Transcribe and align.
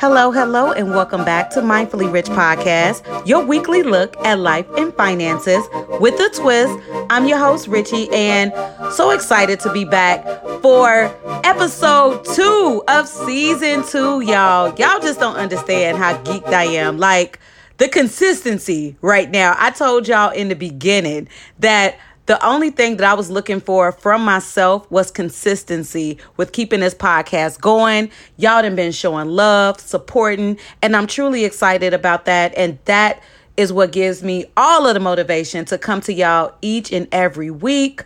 Hello, 0.00 0.30
hello, 0.30 0.70
and 0.70 0.90
welcome 0.90 1.24
back 1.24 1.50
to 1.50 1.60
Mindfully 1.60 2.12
Rich 2.12 2.26
Podcast, 2.26 3.26
your 3.26 3.44
weekly 3.44 3.82
look 3.82 4.16
at 4.24 4.38
life 4.38 4.66
and 4.76 4.94
finances 4.94 5.64
with 6.00 6.14
a 6.20 6.30
twist. 6.32 6.78
I'm 7.10 7.26
your 7.26 7.38
host, 7.38 7.66
Richie, 7.66 8.08
and 8.12 8.52
so 8.92 9.10
excited 9.10 9.58
to 9.60 9.72
be 9.72 9.84
back 9.84 10.24
for 10.62 11.12
episode 11.42 12.24
two 12.24 12.84
of 12.86 13.08
season 13.08 13.84
two, 13.84 14.20
y'all. 14.20 14.72
Y'all 14.76 15.00
just 15.00 15.18
don't 15.18 15.36
understand 15.36 15.98
how 15.98 16.16
geeked 16.22 16.52
I 16.52 16.64
am. 16.64 16.98
Like, 16.98 17.40
the 17.78 17.88
consistency 17.88 18.96
right 19.02 19.30
now. 19.30 19.56
I 19.58 19.70
told 19.70 20.06
y'all 20.06 20.30
in 20.30 20.48
the 20.48 20.56
beginning 20.56 21.28
that 21.58 21.98
the 22.28 22.44
only 22.46 22.68
thing 22.68 22.98
that 22.98 23.10
I 23.10 23.14
was 23.14 23.30
looking 23.30 23.58
for 23.58 23.90
from 23.90 24.22
myself 24.22 24.88
was 24.90 25.10
consistency 25.10 26.18
with 26.36 26.52
keeping 26.52 26.80
this 26.80 26.94
podcast 26.94 27.58
going. 27.58 28.10
Y'all 28.36 28.60
done 28.60 28.76
been 28.76 28.92
showing 28.92 29.28
love, 29.28 29.80
supporting, 29.80 30.58
and 30.82 30.94
I'm 30.94 31.06
truly 31.06 31.46
excited 31.46 31.94
about 31.94 32.26
that. 32.26 32.52
And 32.54 32.78
that 32.84 33.22
is 33.56 33.72
what 33.72 33.92
gives 33.92 34.22
me 34.22 34.44
all 34.58 34.86
of 34.86 34.92
the 34.92 35.00
motivation 35.00 35.64
to 35.64 35.78
come 35.78 36.02
to 36.02 36.12
y'all 36.12 36.54
each 36.60 36.92
and 36.92 37.08
every 37.12 37.50
week. 37.50 38.04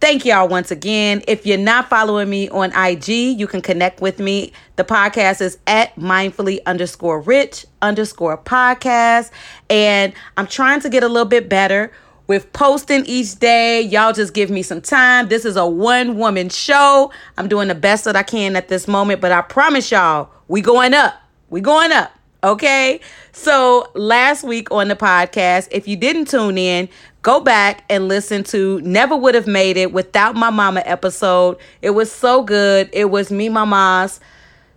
Thank 0.00 0.24
y'all 0.24 0.46
once 0.46 0.70
again. 0.70 1.24
If 1.26 1.44
you're 1.44 1.58
not 1.58 1.90
following 1.90 2.30
me 2.30 2.48
on 2.50 2.70
IG, 2.72 3.08
you 3.08 3.48
can 3.48 3.60
connect 3.60 4.00
with 4.00 4.20
me. 4.20 4.52
The 4.76 4.84
podcast 4.84 5.40
is 5.40 5.58
at 5.66 5.96
mindfully 5.96 6.60
underscore 6.64 7.20
rich 7.20 7.66
underscore 7.82 8.38
podcast. 8.38 9.32
And 9.68 10.12
I'm 10.36 10.46
trying 10.46 10.78
to 10.82 10.88
get 10.88 11.02
a 11.02 11.08
little 11.08 11.28
bit 11.28 11.48
better 11.48 11.90
with 12.28 12.52
posting 12.52 13.04
each 13.06 13.36
day. 13.40 13.80
Y'all 13.80 14.12
just 14.12 14.34
give 14.34 14.50
me 14.50 14.62
some 14.62 14.80
time. 14.80 15.28
This 15.28 15.44
is 15.44 15.56
a 15.56 15.66
one 15.66 16.16
woman 16.16 16.50
show. 16.50 17.10
I'm 17.36 17.48
doing 17.48 17.66
the 17.66 17.74
best 17.74 18.04
that 18.04 18.14
I 18.14 18.22
can 18.22 18.54
at 18.54 18.68
this 18.68 18.86
moment, 18.86 19.20
but 19.20 19.32
I 19.32 19.40
promise 19.40 19.90
y'all, 19.90 20.30
we 20.46 20.60
going 20.60 20.94
up. 20.94 21.20
We 21.50 21.60
going 21.60 21.90
up. 21.90 22.12
Okay. 22.44 23.00
So 23.32 23.90
last 23.94 24.44
week 24.44 24.70
on 24.70 24.88
the 24.88 24.94
podcast, 24.94 25.68
if 25.72 25.88
you 25.88 25.96
didn't 25.96 26.26
tune 26.26 26.56
in, 26.56 26.88
go 27.22 27.40
back 27.40 27.84
and 27.90 28.06
listen 28.06 28.44
to 28.44 28.80
Never 28.82 29.16
Would 29.16 29.34
Have 29.34 29.48
Made 29.48 29.76
It 29.76 29.92
Without 29.92 30.36
My 30.36 30.50
Mama 30.50 30.82
episode. 30.84 31.56
It 31.82 31.90
was 31.90 32.12
so 32.12 32.42
good. 32.42 32.90
It 32.92 33.06
was 33.06 33.32
me, 33.32 33.48
mama's 33.48 34.20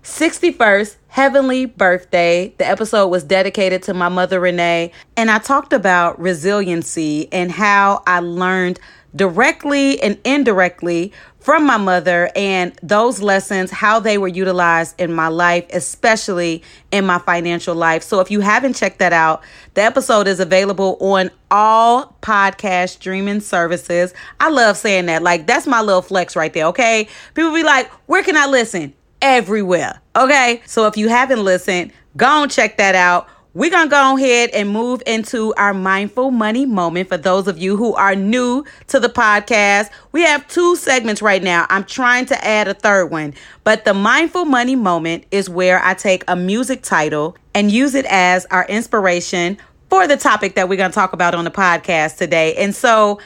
61st 0.03 0.97
heavenly 1.07 1.66
birthday. 1.66 2.53
The 2.57 2.67
episode 2.67 3.07
was 3.07 3.23
dedicated 3.23 3.83
to 3.83 3.94
my 3.94 4.09
mother, 4.09 4.39
Renee, 4.39 4.91
and 5.17 5.30
I 5.30 5.39
talked 5.39 5.73
about 5.73 6.19
resiliency 6.19 7.27
and 7.31 7.52
how 7.52 8.02
I 8.07 8.19
learned 8.19 8.79
directly 9.16 10.02
and 10.02 10.17
indirectly 10.23 11.11
from 11.41 11.66
my 11.66 11.77
mother 11.77 12.29
and 12.35 12.72
those 12.81 13.22
lessons, 13.22 13.72
how 13.72 13.99
they 13.99 14.17
were 14.17 14.27
utilized 14.27 14.99
in 15.02 15.11
my 15.11 15.27
life, 15.27 15.66
especially 15.73 16.63
in 16.91 17.05
my 17.05 17.17
financial 17.19 17.75
life. 17.75 18.03
So 18.03 18.19
if 18.19 18.31
you 18.31 18.41
haven't 18.41 18.75
checked 18.75 18.99
that 18.99 19.11
out, 19.11 19.44
the 19.73 19.81
episode 19.81 20.27
is 20.27 20.39
available 20.39 20.97
on 21.02 21.31
all 21.49 22.16
podcast 22.22 22.89
streaming 22.89 23.41
services. 23.41 24.13
I 24.39 24.49
love 24.49 24.77
saying 24.77 25.07
that. 25.07 25.23
Like, 25.23 25.47
that's 25.47 25.67
my 25.67 25.81
little 25.81 26.03
flex 26.03 26.35
right 26.35 26.53
there, 26.53 26.66
okay? 26.67 27.09
People 27.33 27.53
be 27.53 27.63
like, 27.63 27.91
where 28.05 28.23
can 28.23 28.38
I 28.38 28.45
listen? 28.45 28.94
Everywhere. 29.22 30.02
Okay. 30.16 30.61
So 30.66 30.88
if 30.88 30.97
you 30.97 31.09
haven't 31.09 31.44
listened, 31.44 31.91
go 32.17 32.44
and 32.44 32.52
check 32.52 32.77
that 32.77 32.95
out. 32.95 33.28
We're 33.53 33.69
going 33.69 33.88
to 33.88 33.91
go 33.91 34.16
ahead 34.16 34.52
and 34.52 34.69
move 34.69 35.03
into 35.05 35.53
our 35.55 35.73
mindful 35.73 36.31
money 36.31 36.66
moment 36.66 37.09
for 37.09 37.17
those 37.17 37.50
of 37.50 37.58
you 37.58 37.75
who 37.75 37.94
are 37.95 38.16
new 38.16 38.63
to 38.88 38.97
the 38.97 39.09
podcast. 39.09 39.89
We 40.13 40.22
have 40.22 40.47
two 40.47 40.78
segments 40.78 41.22
right 41.22 41.44
now. 41.44 41.66
I'm 41.69 41.83
trying 41.83 42.28
to 42.28 42.45
add 42.45 42.69
a 42.69 42.73
third 42.73 43.08
one, 43.08 43.33
but 43.66 43.83
the 43.83 43.94
mindful 43.94 44.45
money 44.45 44.78
moment 44.78 45.25
is 45.31 45.50
where 45.50 45.83
I 45.83 45.95
take 45.95 46.23
a 46.30 46.35
music 46.38 46.81
title 46.81 47.35
and 47.53 47.69
use 47.69 47.94
it 47.94 48.06
as 48.06 48.45
our 48.52 48.66
inspiration 48.67 49.58
for 49.89 50.08
the 50.08 50.16
topic 50.16 50.56
that 50.56 50.69
we're 50.69 50.78
going 50.78 50.91
to 50.91 50.95
talk 50.95 51.11
about 51.11 51.35
on 51.35 51.44
the 51.44 51.52
podcast 51.52 52.17
today. 52.17 52.56
And 52.56 52.73
so 52.73 53.19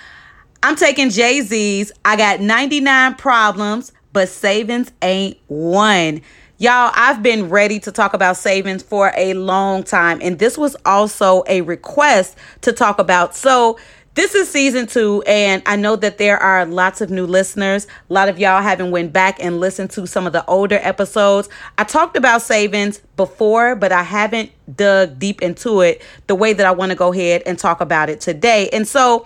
I'm 0.63 0.75
taking 0.75 1.11
Jay 1.11 1.41
Z's 1.41 1.91
I 2.03 2.17
Got 2.17 2.39
99 2.39 3.13
Problems 3.13 3.91
but 4.15 4.29
savings 4.29 4.93
ain't 5.01 5.37
one. 5.47 6.21
Y'all, 6.57 6.89
I've 6.95 7.21
been 7.21 7.49
ready 7.49 7.81
to 7.81 7.91
talk 7.91 8.13
about 8.13 8.37
savings 8.37 8.81
for 8.81 9.11
a 9.17 9.33
long 9.33 9.83
time, 9.83 10.19
and 10.21 10.39
this 10.39 10.57
was 10.57 10.73
also 10.85 11.43
a 11.47 11.59
request 11.59 12.37
to 12.61 12.71
talk 12.71 12.97
about. 12.97 13.35
So, 13.35 13.77
this 14.13 14.33
is 14.33 14.49
season 14.49 14.87
two, 14.87 15.21
and 15.27 15.61
I 15.65 15.75
know 15.75 15.97
that 15.97 16.17
there 16.17 16.37
are 16.37 16.65
lots 16.65 17.01
of 17.01 17.09
new 17.09 17.27
listeners. 17.27 17.87
A 18.09 18.13
lot 18.13 18.29
of 18.29 18.39
y'all 18.39 18.61
haven't 18.61 18.91
went 18.91 19.11
back 19.11 19.35
and 19.43 19.59
listened 19.59 19.89
to 19.91 20.07
some 20.07 20.25
of 20.25 20.31
the 20.31 20.45
older 20.45 20.79
episodes. 20.81 21.49
I 21.77 21.83
talked 21.83 22.15
about 22.15 22.41
savings 22.41 22.99
before, 23.17 23.75
but 23.75 23.91
I 23.91 24.03
haven't 24.03 24.49
dug 24.77 25.19
deep 25.19 25.41
into 25.41 25.81
it 25.81 26.01
the 26.27 26.35
way 26.35 26.53
that 26.53 26.65
I 26.65 26.71
want 26.71 26.91
to 26.91 26.95
go 26.95 27.11
ahead 27.11 27.43
and 27.45 27.59
talk 27.59 27.81
about 27.81 28.09
it 28.09 28.21
today. 28.21 28.69
And 28.71 28.87
so, 28.87 29.25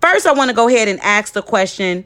first, 0.00 0.26
I 0.26 0.32
want 0.32 0.50
to 0.50 0.56
go 0.56 0.66
ahead 0.66 0.88
and 0.88 0.98
ask 1.02 1.34
the 1.34 1.42
question 1.42 2.04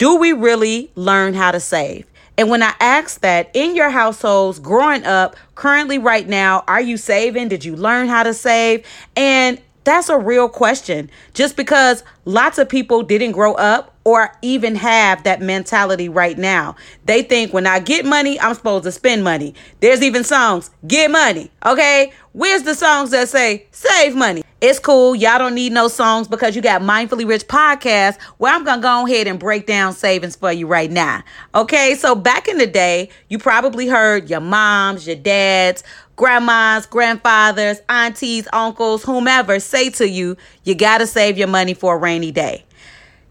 do 0.00 0.16
we 0.16 0.32
really 0.32 0.90
learn 0.94 1.34
how 1.34 1.50
to 1.50 1.60
save? 1.60 2.06
And 2.38 2.48
when 2.48 2.62
I 2.62 2.72
ask 2.80 3.20
that 3.20 3.50
in 3.52 3.76
your 3.76 3.90
households 3.90 4.58
growing 4.58 5.04
up, 5.04 5.36
currently 5.56 5.98
right 5.98 6.26
now, 6.26 6.64
are 6.66 6.80
you 6.80 6.96
saving? 6.96 7.48
Did 7.48 7.66
you 7.66 7.76
learn 7.76 8.08
how 8.08 8.22
to 8.22 8.32
save? 8.32 8.86
And 9.14 9.60
that's 9.84 10.08
a 10.08 10.16
real 10.16 10.48
question. 10.48 11.10
Just 11.34 11.54
because 11.54 12.02
lots 12.24 12.56
of 12.56 12.66
people 12.66 13.02
didn't 13.02 13.32
grow 13.32 13.52
up 13.56 13.89
or 14.10 14.36
even 14.42 14.74
have 14.74 15.22
that 15.22 15.40
mentality 15.40 16.08
right 16.08 16.36
now. 16.36 16.74
They 17.04 17.22
think 17.22 17.52
when 17.52 17.64
I 17.64 17.78
get 17.78 18.04
money, 18.04 18.40
I'm 18.40 18.54
supposed 18.54 18.82
to 18.82 18.90
spend 18.90 19.22
money. 19.22 19.54
There's 19.78 20.02
even 20.02 20.24
songs, 20.24 20.72
get 20.84 21.12
money. 21.12 21.48
Okay? 21.64 22.12
Where's 22.32 22.64
the 22.64 22.74
songs 22.74 23.10
that 23.10 23.28
say 23.28 23.68
save 23.70 24.16
money? 24.16 24.42
It's 24.60 24.80
cool. 24.80 25.14
Y'all 25.14 25.38
don't 25.38 25.54
need 25.54 25.70
no 25.70 25.86
songs 25.86 26.26
because 26.26 26.56
you 26.56 26.60
got 26.60 26.82
Mindfully 26.82 27.26
Rich 27.26 27.46
podcast 27.46 28.20
where 28.38 28.52
I'm 28.52 28.64
going 28.64 28.80
to 28.80 28.82
go 28.82 29.06
ahead 29.06 29.28
and 29.28 29.38
break 29.38 29.64
down 29.64 29.92
savings 29.92 30.34
for 30.34 30.50
you 30.50 30.66
right 30.66 30.90
now. 30.90 31.22
Okay. 31.54 31.94
So 31.94 32.16
back 32.16 32.48
in 32.48 32.58
the 32.58 32.66
day, 32.66 33.10
you 33.28 33.38
probably 33.38 33.86
heard 33.86 34.28
your 34.28 34.40
moms, 34.40 35.06
your 35.06 35.16
dads, 35.16 35.84
grandmas, 36.16 36.84
grandfathers, 36.84 37.78
aunties, 37.88 38.48
uncles, 38.52 39.04
whomever 39.04 39.60
say 39.60 39.88
to 39.90 40.08
you, 40.08 40.36
you 40.64 40.74
got 40.74 40.98
to 40.98 41.06
save 41.06 41.38
your 41.38 41.48
money 41.48 41.74
for 41.74 41.94
a 41.94 41.98
rainy 41.98 42.32
day. 42.32 42.64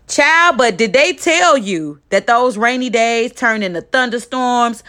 Child, 0.09 0.57
but 0.57 0.77
did 0.77 0.91
they 0.91 1.13
tell 1.13 1.55
you 1.55 2.01
that 2.09 2.25
those 2.25 2.57
rainy 2.57 2.89
days 2.89 3.31
turn 3.31 3.61
into 3.61 3.81
thunderstorms? 3.81 4.83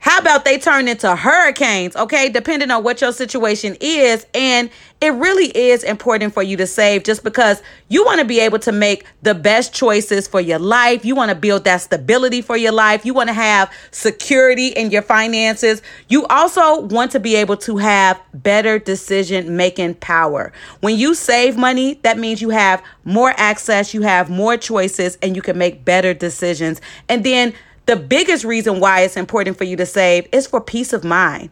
How 0.00 0.18
about 0.18 0.44
they 0.44 0.58
turn 0.58 0.86
into 0.88 1.14
hurricanes, 1.14 1.96
okay? 1.96 2.28
Depending 2.28 2.70
on 2.70 2.84
what 2.84 3.00
your 3.00 3.12
situation 3.12 3.76
is. 3.80 4.26
And 4.32 4.70
it 5.00 5.10
really 5.10 5.56
is 5.56 5.84
important 5.84 6.34
for 6.34 6.42
you 6.42 6.56
to 6.56 6.66
save 6.66 7.04
just 7.04 7.22
because 7.22 7.62
you 7.88 8.04
want 8.04 8.20
to 8.20 8.24
be 8.24 8.40
able 8.40 8.58
to 8.60 8.72
make 8.72 9.04
the 9.22 9.34
best 9.34 9.72
choices 9.72 10.26
for 10.26 10.40
your 10.40 10.58
life. 10.58 11.04
You 11.04 11.14
want 11.14 11.30
to 11.30 11.34
build 11.34 11.64
that 11.64 11.78
stability 11.78 12.42
for 12.42 12.56
your 12.56 12.72
life. 12.72 13.04
You 13.04 13.14
want 13.14 13.28
to 13.28 13.32
have 13.34 13.72
security 13.90 14.68
in 14.68 14.90
your 14.90 15.02
finances. 15.02 15.82
You 16.08 16.26
also 16.26 16.80
want 16.80 17.12
to 17.12 17.20
be 17.20 17.36
able 17.36 17.56
to 17.58 17.76
have 17.76 18.20
better 18.34 18.78
decision 18.78 19.56
making 19.56 19.94
power. 19.96 20.52
When 20.80 20.96
you 20.96 21.14
save 21.14 21.56
money, 21.56 21.94
that 22.02 22.18
means 22.18 22.40
you 22.40 22.50
have 22.50 22.82
more 23.04 23.34
access, 23.36 23.94
you 23.94 24.02
have 24.02 24.30
more 24.30 24.56
choices, 24.56 25.16
and 25.22 25.36
you 25.36 25.42
can 25.42 25.58
make 25.58 25.84
better 25.84 26.12
decisions. 26.12 26.80
And 27.08 27.24
then 27.24 27.54
the 27.88 27.96
biggest 27.96 28.44
reason 28.44 28.80
why 28.80 29.00
it's 29.00 29.16
important 29.16 29.56
for 29.56 29.64
you 29.64 29.74
to 29.74 29.86
save 29.86 30.28
is 30.30 30.46
for 30.46 30.60
peace 30.60 30.92
of 30.92 31.04
mind. 31.04 31.48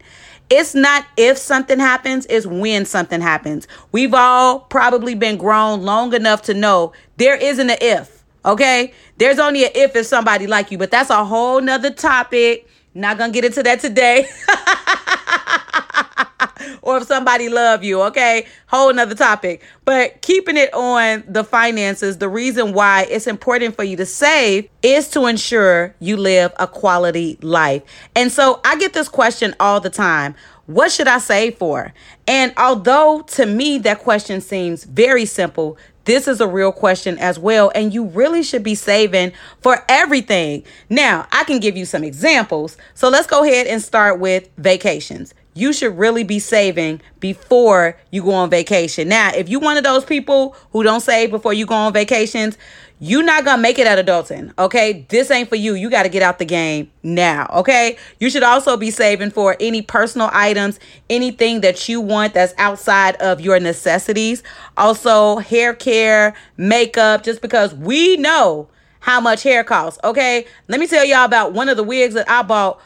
It's 0.51 0.75
not 0.75 1.07
if 1.17 1.39
something 1.39 1.79
happens, 1.79 2.27
it's 2.29 2.45
when 2.45 2.85
something 2.85 3.23
happens. 3.23 3.67
We've 3.91 4.13
all 4.13 4.61
probably 4.61 5.15
been 5.15 5.39
grown 5.39 5.81
long 5.83 6.13
enough 6.13 6.43
to 6.43 6.55
know 6.55 6.93
there 7.17 7.37
isn't 7.37 7.71
an 7.71 7.79
if, 7.81 8.23
okay? 8.45 8.93
There's 9.17 9.39
only 9.39 9.65
an 9.65 9.71
if 9.75 9.97
if 9.97 10.05
somebody 10.05 10.47
like 10.47 10.71
you, 10.71 10.77
but 10.77 10.91
that's 10.91 11.09
a 11.09 11.25
whole 11.25 11.63
nother 11.63 11.91
topic. 11.91 12.69
Not 12.93 13.17
gonna 13.17 13.33
get 13.33 13.47
into 13.47 13.63
that 13.63 13.81
today. 13.81 14.29
or 16.83 16.99
if 16.99 17.05
somebody 17.05 17.49
love 17.49 17.85
you, 17.85 18.03
okay? 18.03 18.47
Whole 18.69 18.91
another 18.91 19.15
topic. 19.15 19.63
But 19.85 20.23
keeping 20.23 20.57
it 20.57 20.73
on 20.75 21.25
the 21.27 21.45
finances, 21.45 22.19
the 22.19 22.29
reason 22.29 22.73
why 22.73 23.07
it's 23.11 23.27
important 23.27 23.77
for 23.77 23.85
you 23.85 23.97
to 23.97 24.07
save 24.07 24.69
is 24.83 25.09
to 25.11 25.27
ensure 25.27 25.95
you 26.01 26.17
live 26.17 26.53
a 26.59 26.67
quality 26.67 27.39
life. 27.43 27.83
And 28.15 28.31
so 28.31 28.61
I 28.65 28.77
get 28.79 28.93
this 28.93 29.09
question 29.09 29.55
all 29.61 29.81
the 29.81 29.91
time. 29.91 30.35
What 30.67 30.91
should 30.91 31.07
I 31.07 31.19
save 31.19 31.59
for? 31.59 31.93
And 32.27 32.53
although 32.57 33.23
to 33.23 33.47
me 33.47 33.79
that 33.79 34.01
question 34.01 34.41
seems 34.41 34.85
very 34.85 35.25
simple, 35.25 35.79
this 36.07 36.27
is 36.27 36.41
a 36.41 36.49
real 36.49 36.73
question 36.73 37.19
as 37.19 37.39
well, 37.39 37.71
and 37.75 37.93
you 37.93 38.05
really 38.05 38.43
should 38.43 38.63
be 38.63 38.75
saving 38.75 39.33
for 39.61 39.85
everything. 39.89 40.65
Now, 40.89 41.27
I 41.33 41.45
can 41.45 41.61
give 41.61 41.77
you 41.77 41.85
some 41.85 42.03
examples. 42.03 42.77
So 42.95 43.09
let's 43.09 43.27
go 43.27 43.45
ahead 43.45 43.67
and 43.67 43.83
start 43.83 44.19
with 44.19 44.49
vacations. 44.57 45.35
You 45.57 45.73
should 45.73 45.97
really 45.97 46.23
be 46.23 46.39
saving 46.39 47.01
before 47.19 47.97
you 48.11 48.23
go 48.23 48.33
on 48.33 48.51
vacation. 48.51 49.09
Now, 49.09 49.33
if 49.35 49.49
you 49.49 49.59
one 49.59 49.79
of 49.79 49.85
those 49.85 50.05
people 50.05 50.55
who 50.73 50.83
don't 50.83 51.01
save 51.01 51.31
before 51.31 51.55
you 51.55 51.65
go 51.65 51.75
on 51.75 51.95
vacations, 51.95 52.59
you're 52.99 53.23
not 53.23 53.45
gonna 53.45 53.61
make 53.61 53.79
it 53.79 53.87
at 53.87 54.05
adulting 54.05 54.53
okay? 54.59 55.07
This 55.09 55.31
ain't 55.31 55.49
for 55.49 55.57
you. 55.57 55.75
You 55.75 55.89
got 55.89 56.03
to 56.03 56.09
get 56.11 56.23
out 56.23 56.39
the 56.39 56.45
game 56.45 56.91
now 57.03 57.51
okay? 57.55 57.97
You 58.21 58.29
should 58.29 58.43
also 58.43 58.77
be 58.77 58.91
saving 58.91 59.31
for 59.31 59.57
any 59.59 59.81
personal 59.81 60.29
items 60.33 60.79
anything 61.09 61.63
that 61.63 61.89
you 61.89 62.01
want 62.03 62.35
that's 62.35 62.55
outside 62.59 63.17
of 63.17 63.41
your 63.41 63.59
necessities. 63.59 64.43
Also 64.77 65.39
hair 65.39 65.75
care 65.75 66.35
makeup 66.59 67.23
just 67.23 67.41
because 67.41 67.75
we 67.75 68.19
know 68.19 68.69
how 69.01 69.21
much 69.21 69.43
hair 69.43 69.65
costs 69.65 69.99
okay? 70.05 70.47
Let 70.69 70.81
me 70.81 70.87
tell 70.87 71.05
y'all 71.05 71.25
about 71.25 71.55
one 71.55 71.71
of 71.71 71.79
the 71.79 71.85
wigs 71.85 72.15
that 72.15 72.29
i 72.31 72.43
bought. 72.43 72.79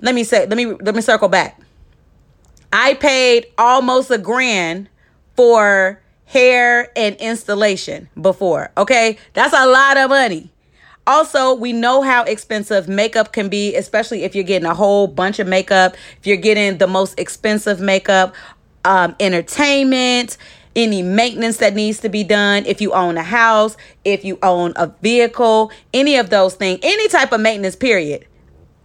Let 0.00 0.16
me 0.16 0.24
say 0.24 0.46
let 0.46 0.56
me 0.56 0.66
let 0.66 0.94
me 0.96 1.00
circle 1.00 1.28
back 1.28 1.60
i 2.72 2.94
paid 2.94 3.46
almost 3.58 4.10
a 4.10 4.18
grand 4.18 4.88
for 5.36 6.00
hair 6.26 6.90
and 6.96 7.16
installation 7.16 8.08
before. 8.20 8.70
Okay, 8.76 9.16
that's 9.32 9.54
a 9.54 9.66
lot 9.66 9.96
of 9.96 10.10
money. 10.10 10.50
Also, 11.06 11.54
we 11.54 11.72
know 11.72 12.02
how 12.02 12.24
expensive 12.24 12.88
makeup 12.88 13.32
can 13.32 13.48
be, 13.48 13.76
especially 13.76 14.24
if 14.24 14.34
you're 14.34 14.44
getting 14.44 14.68
a 14.68 14.74
whole 14.74 15.06
bunch 15.06 15.38
of 15.38 15.46
makeup, 15.46 15.94
if 16.18 16.26
you're 16.26 16.36
getting 16.36 16.78
the 16.78 16.88
most 16.88 17.18
expensive 17.18 17.80
makeup, 17.80 18.34
um, 18.84 19.14
entertainment, 19.20 20.36
any 20.74 21.02
maintenance 21.02 21.58
that 21.58 21.74
needs 21.74 22.00
to 22.00 22.08
be 22.08 22.24
done, 22.24 22.66
if 22.66 22.80
you 22.80 22.92
own 22.92 23.16
a 23.16 23.22
house, 23.22 23.76
if 24.04 24.24
you 24.24 24.36
own 24.42 24.72
a 24.74 24.88
vehicle, 25.00 25.70
any 25.94 26.16
of 26.16 26.28
those 26.30 26.54
things, 26.54 26.80
any 26.82 27.08
type 27.08 27.30
of 27.30 27.40
maintenance, 27.40 27.76
period 27.76 28.26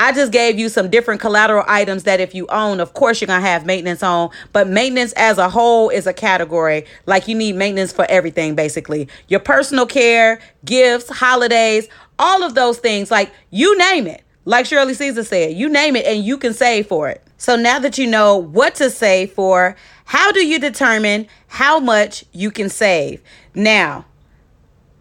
I 0.01 0.11
just 0.13 0.31
gave 0.31 0.57
you 0.57 0.67
some 0.67 0.89
different 0.89 1.21
collateral 1.21 1.63
items 1.67 2.05
that 2.05 2.19
if 2.19 2.33
you 2.33 2.47
own, 2.47 2.79
of 2.79 2.95
course, 2.95 3.21
you're 3.21 3.27
going 3.27 3.39
to 3.39 3.47
have 3.47 3.67
maintenance 3.67 4.01
on. 4.01 4.31
But 4.51 4.67
maintenance 4.67 5.13
as 5.13 5.37
a 5.37 5.47
whole 5.47 5.89
is 5.89 6.07
a 6.07 6.13
category. 6.13 6.85
Like 7.05 7.27
you 7.27 7.35
need 7.35 7.55
maintenance 7.55 7.93
for 7.93 8.05
everything, 8.09 8.55
basically. 8.55 9.07
Your 9.27 9.41
personal 9.41 9.85
care, 9.85 10.41
gifts, 10.65 11.07
holidays, 11.07 11.87
all 12.17 12.41
of 12.41 12.55
those 12.55 12.79
things. 12.79 13.11
Like 13.11 13.31
you 13.51 13.77
name 13.77 14.07
it. 14.07 14.23
Like 14.43 14.65
Shirley 14.65 14.95
Caesar 14.95 15.23
said, 15.23 15.53
you 15.53 15.69
name 15.69 15.95
it 15.95 16.07
and 16.07 16.25
you 16.25 16.39
can 16.39 16.55
save 16.55 16.87
for 16.87 17.07
it. 17.07 17.23
So 17.37 17.55
now 17.55 17.77
that 17.77 17.99
you 17.99 18.07
know 18.07 18.37
what 18.37 18.73
to 18.75 18.89
save 18.89 19.33
for, 19.33 19.75
how 20.05 20.31
do 20.31 20.43
you 20.43 20.57
determine 20.57 21.27
how 21.45 21.79
much 21.79 22.25
you 22.31 22.49
can 22.49 22.69
save? 22.69 23.21
Now, 23.53 24.05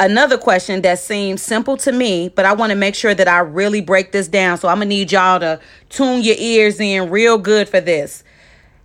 another 0.00 0.38
question 0.38 0.82
that 0.82 0.98
seems 0.98 1.42
simple 1.42 1.76
to 1.76 1.92
me, 1.92 2.28
but 2.30 2.44
I 2.44 2.54
want 2.54 2.70
to 2.70 2.76
make 2.76 2.94
sure 2.96 3.14
that 3.14 3.28
I 3.28 3.38
really 3.40 3.80
break 3.80 4.10
this 4.10 4.26
down. 4.26 4.58
So 4.58 4.68
I'm 4.68 4.78
going 4.78 4.88
to 4.88 4.94
need 4.96 5.12
y'all 5.12 5.38
to 5.38 5.60
tune 5.90 6.22
your 6.22 6.36
ears 6.38 6.80
in 6.80 7.10
real 7.10 7.38
good 7.38 7.68
for 7.68 7.80
this. 7.80 8.24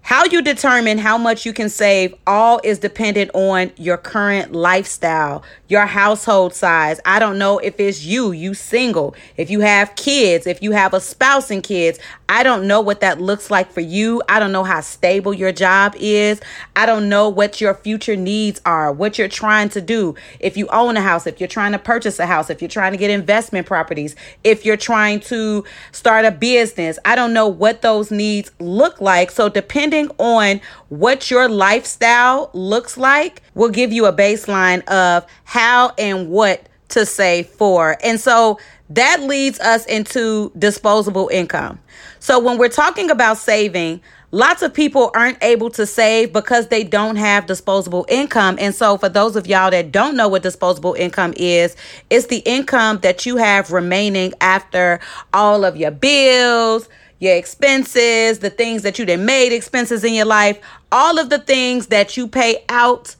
How 0.05 0.23
you 0.25 0.43
determine 0.43 0.99
how 0.99 1.17
much 1.17 1.47
you 1.47 1.51
can 1.51 1.67
save 1.67 2.13
all 2.27 2.61
is 2.63 2.77
dependent 2.77 3.31
on 3.33 3.71
your 3.75 3.97
current 3.97 4.51
lifestyle, 4.51 5.41
your 5.67 5.87
household 5.87 6.53
size. 6.53 6.99
I 7.05 7.17
don't 7.17 7.39
know 7.39 7.57
if 7.57 7.79
it's 7.79 8.05
you, 8.05 8.31
you 8.31 8.53
single, 8.53 9.15
if 9.35 9.49
you 9.49 9.61
have 9.61 9.95
kids, 9.95 10.45
if 10.45 10.61
you 10.61 10.73
have 10.73 10.93
a 10.93 11.01
spouse 11.01 11.49
and 11.49 11.63
kids. 11.63 11.97
I 12.29 12.43
don't 12.43 12.67
know 12.67 12.81
what 12.81 13.01
that 13.01 13.19
looks 13.19 13.49
like 13.49 13.71
for 13.71 13.81
you. 13.81 14.21
I 14.29 14.37
don't 14.37 14.51
know 14.51 14.63
how 14.63 14.81
stable 14.81 15.33
your 15.33 15.51
job 15.51 15.95
is. 15.97 16.39
I 16.75 16.85
don't 16.85 17.09
know 17.09 17.27
what 17.27 17.59
your 17.59 17.73
future 17.73 18.15
needs 18.15 18.61
are, 18.63 18.91
what 18.91 19.17
you're 19.17 19.27
trying 19.27 19.69
to 19.69 19.81
do. 19.81 20.13
If 20.39 20.55
you 20.55 20.67
own 20.67 20.97
a 20.97 21.01
house, 21.01 21.25
if 21.25 21.39
you're 21.39 21.47
trying 21.47 21.71
to 21.71 21.79
purchase 21.79 22.19
a 22.19 22.27
house, 22.27 22.51
if 22.51 22.61
you're 22.61 22.69
trying 22.69 22.91
to 22.91 22.97
get 22.99 23.09
investment 23.09 23.65
properties, 23.65 24.15
if 24.43 24.65
you're 24.65 24.77
trying 24.77 25.19
to 25.21 25.65
start 25.91 26.25
a 26.25 26.31
business, 26.31 26.99
I 27.05 27.15
don't 27.15 27.33
know 27.33 27.47
what 27.47 27.81
those 27.81 28.11
needs 28.11 28.51
look 28.59 29.01
like. 29.01 29.31
So, 29.31 29.49
depending 29.49 29.94
on 30.17 30.61
what 30.89 31.31
your 31.31 31.49
lifestyle 31.49 32.49
looks 32.53 32.97
like, 32.97 33.41
will 33.53 33.69
give 33.69 33.91
you 33.91 34.05
a 34.05 34.13
baseline 34.13 34.83
of 34.87 35.25
how 35.43 35.93
and 35.97 36.29
what 36.29 36.67
to 36.89 37.05
save 37.05 37.47
for. 37.47 37.97
And 38.03 38.19
so, 38.19 38.59
that 38.89 39.21
leads 39.21 39.59
us 39.59 39.85
into 39.85 40.51
disposable 40.57 41.29
income. 41.29 41.79
So 42.19 42.39
when 42.39 42.57
we're 42.57 42.69
talking 42.69 43.09
about 43.09 43.37
saving, 43.37 44.01
lots 44.31 44.61
of 44.61 44.73
people 44.73 45.11
aren't 45.15 45.43
able 45.43 45.69
to 45.71 45.85
save 45.85 46.33
because 46.33 46.67
they 46.67 46.83
don't 46.83 47.15
have 47.15 47.45
disposable 47.45 48.05
income. 48.09 48.57
And 48.59 48.75
so, 48.75 48.97
for 48.97 49.09
those 49.09 49.35
of 49.35 49.47
y'all 49.47 49.71
that 49.71 49.91
don't 49.91 50.15
know 50.15 50.27
what 50.27 50.43
disposable 50.43 50.93
income 50.93 51.33
is, 51.37 51.75
it's 52.09 52.27
the 52.27 52.39
income 52.39 52.99
that 52.99 53.25
you 53.25 53.37
have 53.37 53.71
remaining 53.71 54.33
after 54.41 54.99
all 55.33 55.65
of 55.65 55.77
your 55.77 55.91
bills, 55.91 56.87
your 57.25 57.35
expenses, 57.35 58.39
the 58.39 58.49
things 58.49 58.83
that 58.83 58.97
you 58.97 59.05
done 59.05 59.25
made 59.25 59.53
expenses 59.53 60.03
in 60.03 60.13
your 60.13 60.25
life, 60.25 60.59
all 60.91 61.19
of 61.19 61.29
the 61.29 61.39
things 61.39 61.87
that 61.87 62.15
you 62.15 62.27
pay 62.27 62.63
out 62.69 63.15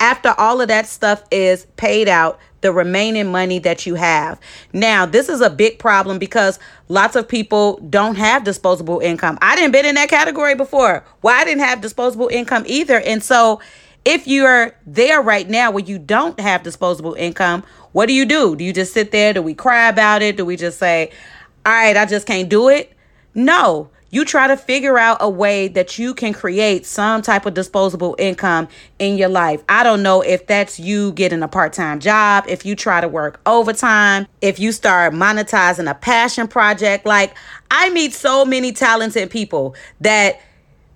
after 0.00 0.34
all 0.38 0.60
of 0.60 0.68
that 0.68 0.86
stuff 0.86 1.22
is 1.30 1.66
paid 1.76 2.08
out 2.08 2.40
the 2.62 2.72
remaining 2.72 3.30
money 3.30 3.58
that 3.58 3.86
you 3.86 3.94
have. 3.94 4.40
Now, 4.72 5.04
this 5.04 5.28
is 5.28 5.40
a 5.40 5.50
big 5.50 5.78
problem 5.78 6.18
because 6.18 6.58
lots 6.88 7.14
of 7.14 7.28
people 7.28 7.78
don't 7.90 8.16
have 8.16 8.44
disposable 8.44 9.00
income. 9.00 9.38
I 9.42 9.54
didn't 9.56 9.72
been 9.72 9.84
in 9.84 9.96
that 9.96 10.08
category 10.08 10.54
before. 10.54 11.04
Well, 11.22 11.38
I 11.38 11.44
didn't 11.44 11.62
have 11.62 11.80
disposable 11.80 12.28
income 12.28 12.64
either. 12.66 13.00
And 13.00 13.22
so 13.22 13.60
if 14.04 14.26
you're 14.26 14.74
there 14.86 15.20
right 15.20 15.48
now 15.48 15.70
where 15.70 15.84
you 15.84 15.98
don't 15.98 16.38
have 16.40 16.62
disposable 16.62 17.14
income, 17.14 17.64
what 17.92 18.06
do 18.06 18.12
you 18.12 18.24
do? 18.24 18.56
Do 18.56 18.64
you 18.64 18.72
just 18.72 18.92
sit 18.92 19.12
there? 19.12 19.32
Do 19.32 19.42
we 19.42 19.54
cry 19.54 19.88
about 19.88 20.22
it? 20.22 20.36
Do 20.36 20.44
we 20.44 20.56
just 20.56 20.78
say, 20.78 21.10
all 21.66 21.72
right, 21.72 21.96
I 21.96 22.06
just 22.06 22.26
can't 22.26 22.48
do 22.48 22.68
it? 22.68 22.92
No, 23.34 23.90
you 24.10 24.26
try 24.26 24.46
to 24.46 24.58
figure 24.58 24.98
out 24.98 25.16
a 25.20 25.30
way 25.30 25.68
that 25.68 25.98
you 25.98 26.12
can 26.12 26.34
create 26.34 26.84
some 26.84 27.22
type 27.22 27.46
of 27.46 27.54
disposable 27.54 28.14
income 28.18 28.68
in 28.98 29.16
your 29.16 29.30
life. 29.30 29.62
I 29.70 29.82
don't 29.82 30.02
know 30.02 30.20
if 30.20 30.46
that's 30.46 30.78
you 30.78 31.12
getting 31.12 31.42
a 31.42 31.48
part 31.48 31.72
time 31.72 31.98
job, 31.98 32.44
if 32.46 32.66
you 32.66 32.76
try 32.76 33.00
to 33.00 33.08
work 33.08 33.40
overtime, 33.46 34.26
if 34.42 34.60
you 34.60 34.70
start 34.70 35.14
monetizing 35.14 35.90
a 35.90 35.94
passion 35.94 36.46
project. 36.46 37.06
Like, 37.06 37.34
I 37.70 37.88
meet 37.90 38.12
so 38.12 38.44
many 38.44 38.72
talented 38.72 39.30
people 39.30 39.74
that 40.02 40.40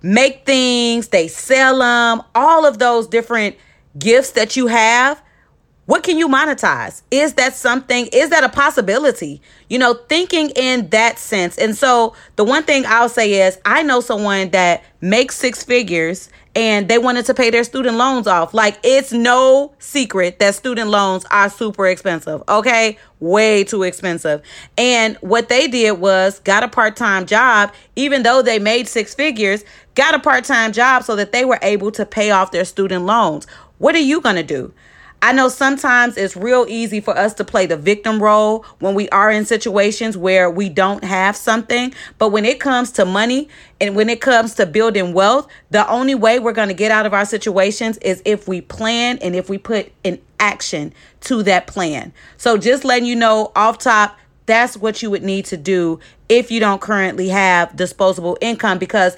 make 0.03 0.45
things, 0.45 1.07
they 1.07 1.27
sell 1.27 1.79
them, 1.79 2.21
all 2.35 2.67
of 2.67 2.77
those 2.77 3.07
different 3.07 3.55
gifts 3.97 4.31
that 4.31 4.55
you 4.55 4.67
have 4.67 5.19
what 5.87 6.03
can 6.03 6.17
you 6.17 6.27
monetize? 6.27 7.01
Is 7.11 7.35
that 7.35 7.55
something? 7.55 8.07
Is 8.07 8.29
that 8.29 8.43
a 8.43 8.49
possibility? 8.49 9.41
You 9.69 9.79
know, 9.79 9.93
thinking 9.93 10.49
in 10.49 10.89
that 10.89 11.17
sense. 11.17 11.57
And 11.57 11.77
so 11.77 12.13
the 12.35 12.43
one 12.43 12.63
thing 12.63 12.83
I'll 12.85 13.07
say 13.07 13.47
is 13.47 13.57
I 13.63 13.83
know 13.83 14.01
someone 14.01 14.49
that 14.49 14.83
makes 14.99 15.37
six 15.37 15.63
figures 15.63 16.29
and 16.57 16.89
they 16.89 16.97
wanted 16.97 17.25
to 17.27 17.33
pay 17.33 17.51
their 17.51 17.63
student 17.63 17.95
loans 17.95 18.27
off. 18.27 18.53
Like 18.53 18.79
it's 18.83 19.13
no 19.13 19.71
secret 19.79 20.39
that 20.39 20.55
student 20.55 20.89
loans 20.89 21.23
are 21.31 21.49
super 21.49 21.87
expensive. 21.87 22.43
Okay. 22.49 22.97
Way 23.21 23.63
too 23.63 23.83
expensive. 23.83 24.41
And 24.77 25.15
what 25.21 25.47
they 25.47 25.69
did 25.69 26.01
was 26.01 26.39
got 26.39 26.63
a 26.63 26.67
part 26.67 26.97
time 26.97 27.25
job, 27.25 27.71
even 27.95 28.23
though 28.23 28.41
they 28.41 28.59
made 28.59 28.89
six 28.89 29.15
figures, 29.15 29.63
got 29.95 30.13
a 30.13 30.19
part 30.19 30.43
time 30.43 30.73
job 30.73 31.03
so 31.03 31.15
that 31.15 31.31
they 31.31 31.45
were 31.45 31.59
able 31.61 31.91
to 31.91 32.05
pay 32.05 32.31
off 32.31 32.51
their 32.51 32.65
student 32.65 33.05
loans. 33.05 33.47
What 33.77 33.95
are 33.95 33.99
you 33.99 34.19
to 34.19 34.43
do? 34.43 34.73
I 35.21 35.33
know 35.33 35.49
sometimes 35.49 36.15
it's 36.15 36.35
real 36.35 36.65
easy 36.69 36.99
for 36.99 37.17
us 37.17 37.33
to 37.35 37.43
play 37.43 37.65
the 37.65 37.75
victim 37.75 38.21
role 38.21 38.65
when 38.79 38.93
we 38.93 39.09
are 39.09 39.31
in 39.31 39.45
situations 39.45 40.15
where 40.15 40.49
we 40.49 40.69
don't 40.69 41.03
have 41.03 41.35
something. 41.35 41.93
But 42.19 42.29
when 42.29 42.45
it 42.45 42.59
comes 42.59 42.91
to 42.93 43.05
money 43.05 43.49
and 43.81 43.95
when 43.95 44.09
it 44.09 44.21
comes 44.21 44.53
to 44.55 44.65
building 44.67 45.13
wealth, 45.13 45.47
the 45.71 45.89
only 45.89 46.13
way 46.13 46.37
we're 46.39 46.53
going 46.53 46.67
to 46.67 46.75
get 46.75 46.91
out 46.91 47.07
of 47.07 47.13
our 47.13 47.25
situations 47.25 47.97
is 47.97 48.21
if 48.25 48.47
we 48.47 48.61
plan 48.61 49.17
and 49.19 49.35
if 49.35 49.49
we 49.49 49.57
put 49.57 49.91
an 50.05 50.19
action 50.39 50.93
to 51.21 51.41
that 51.43 51.65
plan. 51.65 52.13
So 52.37 52.57
just 52.57 52.85
letting 52.85 53.07
you 53.07 53.15
know 53.15 53.51
off 53.55 53.79
top, 53.79 54.17
that's 54.45 54.77
what 54.77 55.01
you 55.01 55.09
would 55.09 55.23
need 55.23 55.45
to 55.45 55.57
do 55.57 55.99
if 56.29 56.51
you 56.51 56.59
don't 56.59 56.79
currently 56.79 57.29
have 57.29 57.75
disposable 57.75 58.37
income 58.39 58.77
because 58.77 59.17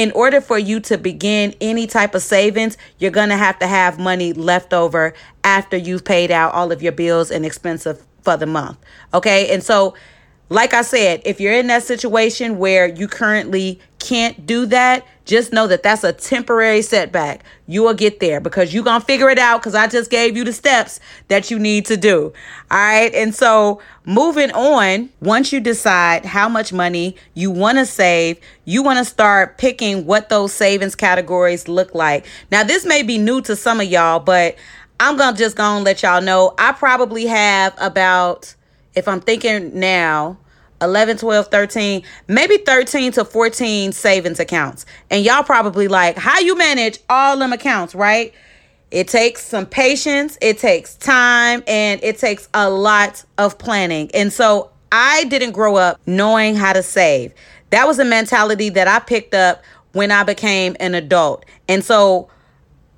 in 0.00 0.10
order 0.12 0.40
for 0.40 0.58
you 0.58 0.80
to 0.80 0.96
begin 0.96 1.54
any 1.60 1.86
type 1.86 2.14
of 2.14 2.22
savings, 2.22 2.78
you're 2.98 3.10
going 3.10 3.28
to 3.28 3.36
have 3.36 3.58
to 3.58 3.66
have 3.66 3.98
money 3.98 4.32
left 4.32 4.72
over 4.72 5.12
after 5.44 5.76
you've 5.76 6.06
paid 6.06 6.30
out 6.30 6.54
all 6.54 6.72
of 6.72 6.82
your 6.82 6.92
bills 6.92 7.30
and 7.30 7.44
expenses 7.44 8.02
for 8.22 8.38
the 8.38 8.46
month. 8.46 8.78
Okay. 9.12 9.52
And 9.52 9.62
so, 9.62 9.92
like 10.50 10.74
I 10.74 10.82
said, 10.82 11.22
if 11.24 11.40
you're 11.40 11.52
in 11.52 11.68
that 11.68 11.84
situation 11.84 12.58
where 12.58 12.88
you 12.88 13.06
currently 13.06 13.80
can't 14.00 14.46
do 14.46 14.66
that, 14.66 15.06
just 15.24 15.52
know 15.52 15.68
that 15.68 15.84
that's 15.84 16.02
a 16.02 16.12
temporary 16.12 16.82
setback. 16.82 17.44
You 17.68 17.84
will 17.84 17.94
get 17.94 18.18
there 18.18 18.40
because 18.40 18.74
you're 18.74 18.82
going 18.82 19.00
to 19.00 19.06
figure 19.06 19.30
it 19.30 19.38
out 19.38 19.60
because 19.60 19.76
I 19.76 19.86
just 19.86 20.10
gave 20.10 20.36
you 20.36 20.42
the 20.42 20.52
steps 20.52 20.98
that 21.28 21.52
you 21.52 21.58
need 21.60 21.86
to 21.86 21.96
do. 21.96 22.32
All 22.68 22.78
right. 22.78 23.14
And 23.14 23.32
so, 23.32 23.80
moving 24.04 24.50
on, 24.50 25.10
once 25.20 25.52
you 25.52 25.60
decide 25.60 26.24
how 26.24 26.48
much 26.48 26.72
money 26.72 27.14
you 27.34 27.52
want 27.52 27.78
to 27.78 27.86
save, 27.86 28.40
you 28.64 28.82
want 28.82 28.98
to 28.98 29.04
start 29.04 29.56
picking 29.56 30.04
what 30.04 30.30
those 30.30 30.52
savings 30.52 30.96
categories 30.96 31.68
look 31.68 31.94
like. 31.94 32.26
Now, 32.50 32.64
this 32.64 32.84
may 32.84 33.04
be 33.04 33.18
new 33.18 33.40
to 33.42 33.54
some 33.54 33.78
of 33.78 33.86
y'all, 33.86 34.18
but 34.18 34.56
I'm 34.98 35.16
going 35.16 35.34
to 35.34 35.38
just 35.38 35.54
go 35.54 35.76
and 35.76 35.84
let 35.84 36.02
y'all 36.02 36.20
know 36.20 36.54
I 36.58 36.72
probably 36.72 37.26
have 37.26 37.72
about, 37.78 38.56
if 38.94 39.08
I'm 39.08 39.20
thinking 39.20 39.78
now, 39.78 40.38
11, 40.82 41.18
12, 41.18 41.48
13, 41.48 42.02
maybe 42.28 42.56
13 42.58 43.12
to 43.12 43.24
14 43.24 43.92
savings 43.92 44.40
accounts. 44.40 44.86
And 45.10 45.24
y'all 45.24 45.42
probably 45.42 45.88
like, 45.88 46.16
how 46.16 46.38
you 46.38 46.56
manage 46.56 46.98
all 47.08 47.36
them 47.36 47.52
accounts, 47.52 47.94
right? 47.94 48.32
It 48.90 49.06
takes 49.06 49.44
some 49.44 49.66
patience, 49.66 50.36
it 50.40 50.58
takes 50.58 50.96
time, 50.96 51.62
and 51.66 52.02
it 52.02 52.18
takes 52.18 52.48
a 52.54 52.68
lot 52.68 53.24
of 53.38 53.58
planning. 53.58 54.10
And 54.14 54.32
so 54.32 54.70
I 54.90 55.24
didn't 55.24 55.52
grow 55.52 55.76
up 55.76 56.00
knowing 56.06 56.56
how 56.56 56.72
to 56.72 56.82
save. 56.82 57.32
That 57.70 57.86
was 57.86 57.98
a 57.98 58.04
mentality 58.04 58.68
that 58.70 58.88
I 58.88 58.98
picked 58.98 59.34
up 59.34 59.62
when 59.92 60.10
I 60.10 60.24
became 60.24 60.76
an 60.80 60.94
adult. 60.94 61.44
And 61.68 61.84
so 61.84 62.28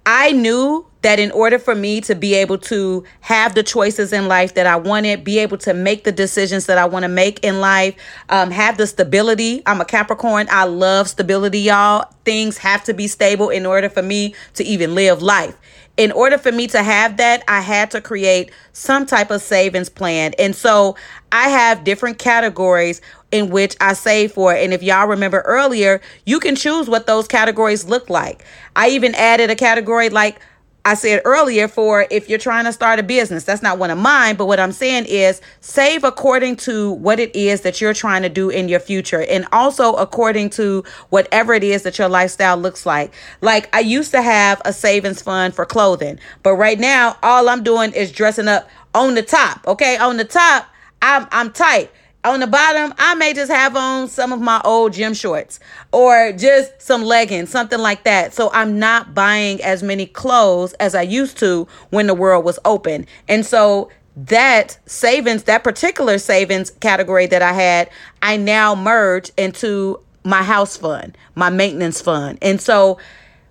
I 0.06 0.32
knew 0.32 0.87
that 1.02 1.18
in 1.18 1.30
order 1.32 1.59
for 1.59 1.75
me 1.75 2.00
to 2.02 2.14
be 2.14 2.35
able 2.35 2.59
to 2.59 3.04
have 3.21 3.54
the 3.54 3.62
choices 3.62 4.12
in 4.12 4.28
life 4.28 4.54
that 4.54 4.66
I 4.66 4.76
wanted, 4.76 5.25
be 5.25 5.38
able 5.38 5.59
to 5.59 5.75
make 5.75 6.04
the 6.04 6.12
decisions 6.12 6.66
that 6.66 6.78
I 6.78 6.87
want 6.87 7.02
to 7.02 7.09
make 7.09 7.44
in 7.44 7.61
life, 7.61 7.97
um, 8.28 8.50
have 8.50 8.78
the 8.78 8.87
stability. 8.87 9.62
I'm 9.66 9.80
a 9.80 9.85
Capricorn. 9.85 10.47
I 10.50 10.64
love 10.64 11.09
stability, 11.09 11.61
y'all. 11.61 12.09
Things 12.25 12.59
have 12.59 12.85
to 12.85 12.94
be 12.94 13.09
stable 13.09 13.50
in 13.50 13.66
order 13.66 13.88
for 13.88 14.02
me 14.02 14.35
to 14.54 14.64
even 14.64 14.94
live 14.94 15.23
life. 15.23 15.56
In 15.99 16.11
order 16.11 16.38
for 16.38 16.50
me 16.50 16.66
to 16.68 16.82
have 16.82 17.18
that, 17.18 17.44
I 17.49 17.61
had 17.61 17.90
to 17.90 18.00
create 18.00 18.50
some 18.73 19.04
type 19.04 19.30
of 19.30 19.42
savings 19.42 19.90
plan. 19.90 20.32
And 20.38 20.56
so 20.56 20.97
I 21.30 21.50
have 21.50 21.85
different 21.85 22.18
categories 22.18 23.02
in 23.30 23.50
which 23.50 23.76
I 23.80 23.92
save 23.92 24.32
for. 24.32 24.54
And 24.54 24.73
if 24.73 24.82
y'all 24.82 25.06
remember 25.06 25.40
earlier, 25.40 26.00
you 26.25 26.40
can 26.40 26.56
choose 26.56 26.88
what 26.88 27.06
those 27.06 27.28
categories 27.28 27.85
look 27.85 28.09
like. 28.09 28.44
I 28.75 28.88
even 28.88 29.14
added 29.14 29.50
a 29.50 29.56
category 29.56 30.09
like 30.09 30.40
I 30.84 30.94
said 30.94 31.22
earlier 31.24 31.68
for 31.68 32.06
if 32.10 32.28
you're 32.28 32.40
trying 32.40 32.64
to 32.64 32.72
start 32.72 32.98
a 32.98 33.04
business. 33.04 33.44
That's 33.44 33.62
not 33.62 33.78
one 33.78 33.90
of 33.90 33.98
mine, 33.98 34.34
but 34.34 34.46
what 34.46 34.58
I'm 34.58 34.72
saying 34.72 35.04
is 35.06 35.40
save 35.60 36.02
according 36.02 36.56
to 36.56 36.92
what 36.92 37.20
it 37.20 37.34
is 37.36 37.60
that 37.60 37.80
you're 37.80 37.94
trying 37.94 38.22
to 38.22 38.28
do 38.28 38.50
in 38.50 38.68
your 38.68 38.80
future 38.80 39.22
and 39.22 39.46
also 39.52 39.94
according 39.94 40.50
to 40.50 40.82
whatever 41.10 41.54
it 41.54 41.62
is 41.62 41.84
that 41.84 41.98
your 41.98 42.08
lifestyle 42.08 42.56
looks 42.56 42.84
like. 42.84 43.12
Like 43.40 43.74
I 43.74 43.80
used 43.80 44.10
to 44.10 44.22
have 44.22 44.60
a 44.64 44.72
savings 44.72 45.22
fund 45.22 45.54
for 45.54 45.64
clothing, 45.64 46.18
but 46.42 46.54
right 46.54 46.78
now 46.78 47.16
all 47.22 47.48
I'm 47.48 47.62
doing 47.62 47.92
is 47.92 48.10
dressing 48.10 48.48
up 48.48 48.68
on 48.94 49.14
the 49.14 49.22
top, 49.22 49.66
okay? 49.66 49.96
On 49.98 50.16
the 50.16 50.24
top, 50.24 50.66
I'm 51.00 51.28
I'm 51.30 51.52
tight 51.52 51.90
on 52.24 52.40
the 52.40 52.46
bottom, 52.46 52.94
I 52.98 53.14
may 53.14 53.34
just 53.34 53.50
have 53.50 53.74
on 53.74 54.08
some 54.08 54.32
of 54.32 54.40
my 54.40 54.60
old 54.64 54.92
gym 54.92 55.12
shorts 55.12 55.58
or 55.90 56.32
just 56.32 56.80
some 56.80 57.02
leggings, 57.02 57.50
something 57.50 57.80
like 57.80 58.04
that. 58.04 58.32
So 58.32 58.50
I'm 58.52 58.78
not 58.78 59.14
buying 59.14 59.60
as 59.62 59.82
many 59.82 60.06
clothes 60.06 60.72
as 60.74 60.94
I 60.94 61.02
used 61.02 61.38
to 61.38 61.66
when 61.90 62.06
the 62.06 62.14
world 62.14 62.44
was 62.44 62.58
open. 62.64 63.06
And 63.28 63.44
so 63.44 63.90
that 64.14 64.78
savings, 64.86 65.44
that 65.44 65.64
particular 65.64 66.18
savings 66.18 66.70
category 66.70 67.26
that 67.26 67.42
I 67.42 67.52
had, 67.52 67.90
I 68.20 68.36
now 68.36 68.74
merge 68.74 69.30
into 69.36 70.00
my 70.24 70.42
house 70.44 70.76
fund, 70.76 71.18
my 71.34 71.50
maintenance 71.50 72.00
fund. 72.00 72.38
And 72.40 72.60
so 72.60 72.98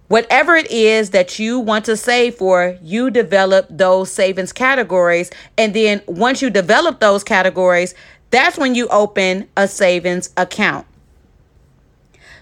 whatever 0.08 0.56
it 0.56 0.70
is 0.72 1.10
that 1.10 1.40
you 1.40 1.60
want 1.60 1.86
to 1.86 1.98
save 1.98 2.36
for, 2.36 2.78
you 2.82 3.10
develop 3.10 3.66
those 3.70 4.12
savings 4.12 4.54
categories. 4.54 5.30
And 5.58 5.74
then 5.74 6.02
once 6.08 6.42
you 6.42 6.50
develop 6.50 7.02
those 7.02 7.24
categories, 7.24 7.96
that's 8.32 8.58
when 8.58 8.76
you 8.76 8.88
open 8.88 9.48
a 9.56 9.68
savings 9.68 10.30
account. 10.38 10.88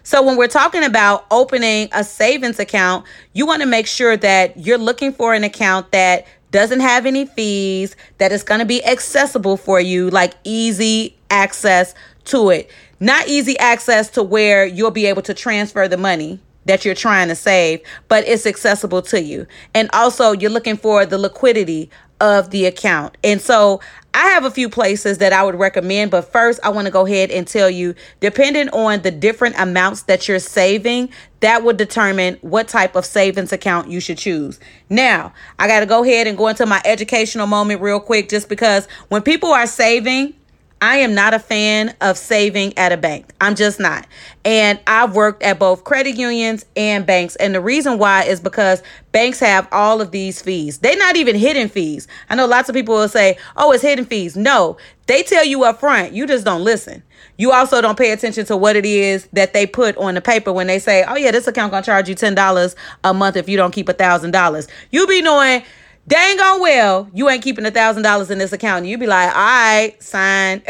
So, 0.04 0.24
when 0.24 0.38
we're 0.38 0.48
talking 0.48 0.84
about 0.84 1.26
opening 1.30 1.90
a 1.92 2.04
savings 2.04 2.60
account, 2.60 3.06
you 3.34 3.46
want 3.46 3.62
to 3.62 3.68
make 3.68 3.86
sure 3.86 4.18
that 4.18 4.58
you're 4.58 4.78
looking 4.78 5.14
for 5.14 5.34
an 5.34 5.44
account 5.44 5.92
that 5.92 6.26
doesn't 6.52 6.80
have 6.80 7.06
any 7.06 7.26
fees, 7.26 7.96
that 8.18 8.32
is 8.32 8.44
going 8.44 8.60
to 8.60 8.66
be 8.66 8.84
accessible 8.86 9.58
for 9.58 9.80
you, 9.80 10.10
like 10.10 10.34
easy 10.44 11.16
access 11.30 11.94
to 12.26 12.50
it. 12.50 12.72
Not 13.00 13.28
easy 13.28 13.58
access 13.60 14.10
to 14.12 14.24
where 14.24 14.66
you'll 14.66 14.92
be 14.92 15.06
able 15.06 15.22
to 15.24 15.34
transfer 15.34 15.88
the 15.88 15.98
money 15.98 16.40
that 16.66 16.86
you're 16.86 16.96
trying 16.96 17.28
to 17.30 17.36
save, 17.36 17.82
but 18.08 18.28
it's 18.28 18.46
accessible 18.46 19.02
to 19.04 19.22
you. 19.22 19.48
And 19.74 19.90
also, 19.94 20.32
you're 20.32 20.52
looking 20.52 20.78
for 20.78 21.06
the 21.06 21.18
liquidity 21.18 21.90
of 22.20 22.50
the 22.52 22.66
account. 22.66 23.18
And 23.24 23.42
so 23.42 23.80
I 24.14 24.28
have 24.30 24.44
a 24.44 24.52
few 24.52 24.70
places 24.70 25.20
that 25.20 25.34
I 25.34 25.44
would 25.44 25.56
recommend, 25.56 26.12
but 26.12 26.32
first 26.32 26.60
I 26.64 26.70
want 26.70 26.86
to 26.86 26.92
go 26.92 27.06
ahead 27.06 27.30
and 27.30 27.48
tell 27.48 27.70
you 27.70 27.94
depending 28.20 28.70
on 28.70 29.02
the 29.02 29.12
different 29.12 29.60
amounts 29.60 30.04
that 30.04 30.28
you're 30.28 30.40
saving, 30.40 31.10
that 31.42 31.64
would 31.64 31.78
determine 31.78 32.38
what 32.42 32.68
type 32.68 32.96
of 32.96 33.06
savings 33.06 33.54
account 33.54 33.90
you 33.90 34.00
should 34.00 34.18
choose. 34.18 34.60
Now, 34.90 35.34
I 35.60 35.68
got 35.68 35.82
to 35.82 35.86
go 35.86 36.04
ahead 36.04 36.28
and 36.28 36.38
go 36.38 36.48
into 36.48 36.66
my 36.66 36.82
educational 36.86 37.48
moment 37.48 37.82
real 37.82 38.00
quick 38.00 38.30
just 38.30 38.50
because 38.50 38.88
when 39.10 39.22
people 39.22 39.52
are 39.52 39.68
saving, 39.68 40.34
I 40.82 40.98
am 40.98 41.14
not 41.14 41.34
a 41.34 41.40
fan 41.40 41.94
of 42.00 42.18
saving 42.18 42.78
at 42.78 42.94
a 42.94 42.98
bank. 42.98 43.34
I'm 43.42 43.56
just 43.56 43.80
not. 43.80 44.08
And 44.46 44.80
I've 44.88 45.14
worked 45.14 45.44
at 45.44 45.60
both 45.60 45.84
credit 45.84 46.16
unions 46.16 46.66
and 46.78 47.06
banks. 47.06 47.36
And 47.36 47.54
the 47.54 47.60
reason 47.60 47.98
why 47.98 48.24
is 48.24 48.40
because 48.40 48.82
banks 49.12 49.40
have 49.40 49.68
all 49.74 50.00
of 50.00 50.12
these 50.12 50.42
fees. 50.42 50.78
They're 50.78 50.98
not 50.98 51.18
even 51.18 51.36
hidden 51.36 51.68
fees. 51.68 52.08
I 52.30 52.36
know 52.36 52.46
lots 52.46 52.70
of 52.70 52.76
people 52.76 52.96
will 52.96 53.10
say, 53.10 53.38
oh, 53.58 53.74
it's 53.74 53.84
hidden 53.84 54.06
fees. 54.06 54.38
No, 54.38 54.78
they 55.08 55.22
tell 55.24 55.44
you 55.44 55.66
up 55.66 55.82
front. 55.82 56.14
You 56.14 56.26
just 56.26 56.46
don't 56.46 56.64
listen. 56.64 57.04
You 57.38 57.52
also 57.52 57.82
don't 57.82 57.98
pay 57.98 58.12
attention 58.12 58.46
to 58.46 58.56
what 58.56 58.76
it 58.76 58.86
is 58.86 59.28
that 59.34 59.54
they 59.54 59.66
put 59.66 59.98
on 59.98 60.14
the 60.14 60.22
paper 60.22 60.54
when 60.54 60.68
they 60.68 60.80
say, 60.80 61.04
oh, 61.08 61.16
yeah, 61.16 61.32
this 61.32 61.48
account 61.48 61.72
going 61.72 61.84
to 61.84 61.86
charge 61.86 62.08
you 62.08 62.16
$10 62.16 62.76
a 63.04 63.14
month 63.14 63.36
if 63.36 63.50
you 63.50 63.58
don't 63.58 63.72
keep 63.72 63.90
a 63.90 63.94
$1,000. 63.94 64.68
You 64.92 65.08
be 65.08 65.22
knowing 65.22 65.64
dang 66.10 66.40
on 66.40 66.60
well 66.60 67.08
you 67.14 67.30
ain't 67.30 67.44
keeping 67.44 67.66
a 67.66 67.72
thousand 67.72 68.04
dollars 68.04 68.32
in 68.32 68.40
this 68.40 68.52
account. 68.52 68.86
You 68.86 68.98
be 68.98 69.08
like, 69.08 69.30
all 69.30 69.42
right, 69.42 69.96
sign. 70.00 70.62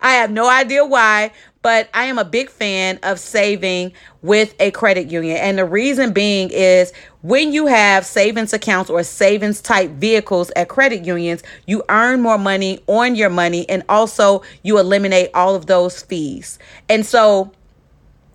I 0.00 0.12
have 0.14 0.30
no 0.30 0.48
idea 0.48 0.84
why, 0.84 1.32
but 1.62 1.88
I 1.92 2.04
am 2.04 2.18
a 2.18 2.24
big 2.24 2.48
fan 2.48 3.00
of 3.02 3.18
saving 3.18 3.92
with 4.22 4.54
a 4.60 4.70
credit 4.70 5.10
union. 5.10 5.38
And 5.38 5.58
the 5.58 5.64
reason 5.64 6.12
being 6.12 6.50
is 6.50 6.92
when 7.22 7.52
you 7.52 7.66
have 7.66 8.06
savings 8.06 8.52
accounts 8.52 8.90
or 8.90 9.02
savings 9.02 9.60
type 9.60 9.90
vehicles 9.90 10.52
at 10.56 10.68
credit 10.68 11.04
unions, 11.04 11.42
you 11.66 11.82
earn 11.88 12.20
more 12.20 12.38
money 12.38 12.80
on 12.86 13.16
your 13.16 13.30
money 13.30 13.68
and 13.68 13.82
also 13.88 14.42
you 14.62 14.78
eliminate 14.78 15.30
all 15.34 15.54
of 15.54 15.66
those 15.66 16.02
fees. 16.02 16.58
And 16.88 17.04
so 17.04 17.50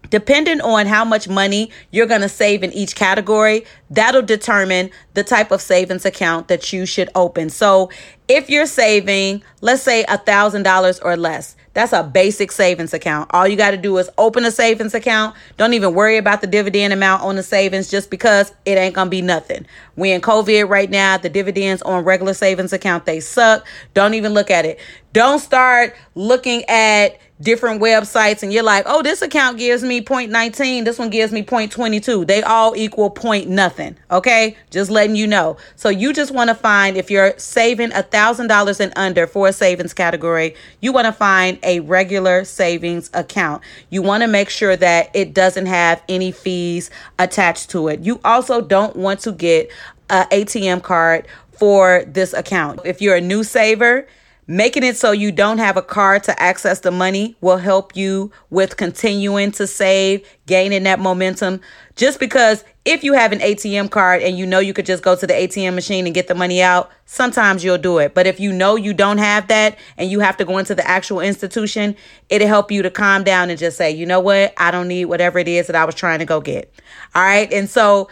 Depending 0.09 0.61
on 0.61 0.85
how 0.85 1.05
much 1.05 1.27
money 1.27 1.71
you're 1.91 2.07
going 2.07 2.21
to 2.21 2.29
save 2.29 2.63
in 2.63 2.71
each 2.73 2.95
category, 2.95 3.65
that'll 3.89 4.21
determine 4.21 4.89
the 5.13 5.23
type 5.23 5.51
of 5.51 5.61
savings 5.61 6.05
account 6.05 6.47
that 6.47 6.71
you 6.73 6.85
should 6.85 7.09
open. 7.15 7.49
So, 7.49 7.89
if 8.29 8.49
you're 8.49 8.67
saving, 8.67 9.43
let's 9.59 9.81
say 9.81 10.05
$1,000 10.07 10.99
or 11.03 11.17
less, 11.17 11.55
that's 11.73 11.93
a 11.93 12.03
basic 12.03 12.51
savings 12.51 12.93
account. 12.93 13.29
All 13.33 13.47
you 13.47 13.55
got 13.55 13.71
to 13.71 13.77
do 13.77 13.97
is 13.97 14.09
open 14.17 14.45
a 14.45 14.51
savings 14.51 14.93
account. 14.93 15.35
Don't 15.57 15.73
even 15.73 15.93
worry 15.93 16.17
about 16.17 16.41
the 16.41 16.47
dividend 16.47 16.93
amount 16.93 17.23
on 17.23 17.35
the 17.35 17.43
savings 17.43 17.89
just 17.89 18.11
because 18.11 18.53
it 18.65 18.77
ain't 18.77 18.95
going 18.95 19.07
to 19.07 19.11
be 19.11 19.21
nothing. 19.21 19.65
We 19.95 20.11
in 20.11 20.21
COVID 20.21 20.69
right 20.69 20.89
now, 20.89 21.17
the 21.17 21.29
dividends 21.29 21.81
on 21.81 22.03
regular 22.03 22.33
savings 22.33 22.71
account, 22.71 23.05
they 23.05 23.19
suck. 23.19 23.65
Don't 23.93 24.13
even 24.13 24.33
look 24.33 24.51
at 24.51 24.65
it. 24.65 24.79
Don't 25.11 25.39
start 25.39 25.95
looking 26.13 26.63
at 26.65 27.19
different 27.41 27.81
websites 27.81 28.43
and 28.43 28.51
you're 28.51 28.63
like, 28.63 28.83
oh, 28.85 29.01
this 29.01 29.21
account 29.21 29.57
gives 29.57 29.81
me 29.81 30.01
0.19, 30.01 30.83
this 30.83 30.99
one 30.99 31.09
gives 31.09 31.31
me 31.31 31.41
0.22. 31.41 32.27
They 32.27 32.43
all 32.43 32.75
equal 32.75 33.09
point 33.09 33.47
nothing. 33.47 33.97
Okay. 34.11 34.57
Just 34.69 34.91
letting 34.91 35.15
you 35.15 35.25
know. 35.25 35.57
So 35.75 35.89
you 35.89 36.13
just 36.13 36.31
want 36.31 36.49
to 36.49 36.55
find 36.55 36.97
if 36.97 37.09
you're 37.09 37.33
saving 37.37 37.93
a 37.93 38.03
thousand 38.03 38.18
dollars 38.47 38.79
and 38.79 38.93
under 38.95 39.27
for 39.27 39.47
a 39.47 39.53
savings 39.53 39.93
category, 39.93 40.55
you 40.81 40.91
want 40.91 41.05
to 41.05 41.11
find 41.11 41.57
a 41.63 41.79
regular 41.81 42.43
savings 42.43 43.09
account. 43.13 43.63
You 43.89 44.01
want 44.01 44.23
to 44.23 44.27
make 44.27 44.49
sure 44.49 44.75
that 44.75 45.09
it 45.13 45.33
doesn't 45.33 45.65
have 45.65 46.03
any 46.09 46.31
fees 46.31 46.89
attached 47.17 47.69
to 47.71 47.87
it. 47.87 48.01
You 48.01 48.19
also 48.23 48.61
don't 48.61 48.95
want 48.95 49.21
to 49.21 49.31
get 49.31 49.71
a 50.09 50.25
ATM 50.31 50.83
card 50.83 51.27
for 51.51 52.03
this 52.07 52.33
account. 52.33 52.81
If 52.85 53.01
you're 53.01 53.15
a 53.15 53.21
new 53.21 53.43
saver, 53.43 54.07
Making 54.51 54.81
it 54.81 54.97
so 54.97 55.11
you 55.11 55.31
don't 55.31 55.59
have 55.59 55.77
a 55.77 55.81
card 55.83 56.23
to 56.23 56.41
access 56.41 56.79
the 56.79 56.89
money 56.89 57.35
will 57.39 57.57
help 57.57 57.95
you 57.95 58.31
with 58.49 58.77
continuing 58.77 59.51
to 59.51 59.67
save, 59.67 60.27
gaining 60.47 60.81
that 60.85 60.99
momentum. 60.99 61.61
Just 61.95 62.19
because 62.19 62.63
if 62.83 63.03
you 63.03 63.13
have 63.13 63.31
an 63.31 63.41
ATM 63.41 63.91
card 63.91 64.23
and 64.23 64.39
you 64.39 64.47
know 64.47 64.57
you 64.57 64.73
could 64.73 64.87
just 64.87 65.03
go 65.03 65.15
to 65.15 65.27
the 65.27 65.33
ATM 65.33 65.75
machine 65.75 66.07
and 66.07 66.15
get 66.15 66.27
the 66.27 66.33
money 66.33 66.63
out, 66.63 66.89
sometimes 67.05 67.63
you'll 67.63 67.77
do 67.77 67.99
it. 67.99 68.15
But 68.15 68.25
if 68.25 68.39
you 68.39 68.51
know 68.51 68.75
you 68.75 68.91
don't 68.91 69.19
have 69.19 69.47
that 69.49 69.77
and 69.99 70.09
you 70.09 70.19
have 70.21 70.35
to 70.37 70.45
go 70.45 70.57
into 70.57 70.73
the 70.73 70.87
actual 70.87 71.19
institution, 71.19 71.95
it'll 72.29 72.47
help 72.47 72.71
you 72.71 72.81
to 72.81 72.89
calm 72.89 73.23
down 73.23 73.51
and 73.51 73.59
just 73.59 73.77
say, 73.77 73.91
you 73.91 74.07
know 74.07 74.19
what? 74.19 74.55
I 74.57 74.71
don't 74.71 74.87
need 74.87 75.05
whatever 75.05 75.37
it 75.37 75.47
is 75.47 75.67
that 75.67 75.75
I 75.75 75.85
was 75.85 75.93
trying 75.93 76.17
to 76.19 76.25
go 76.25 76.41
get. 76.41 76.73
All 77.13 77.21
right. 77.21 77.53
And 77.53 77.69
so 77.69 78.09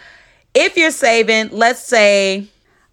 if 0.53 0.77
you're 0.77 0.91
saving, 0.91 1.49
let's 1.49 1.81
say, 1.81 2.47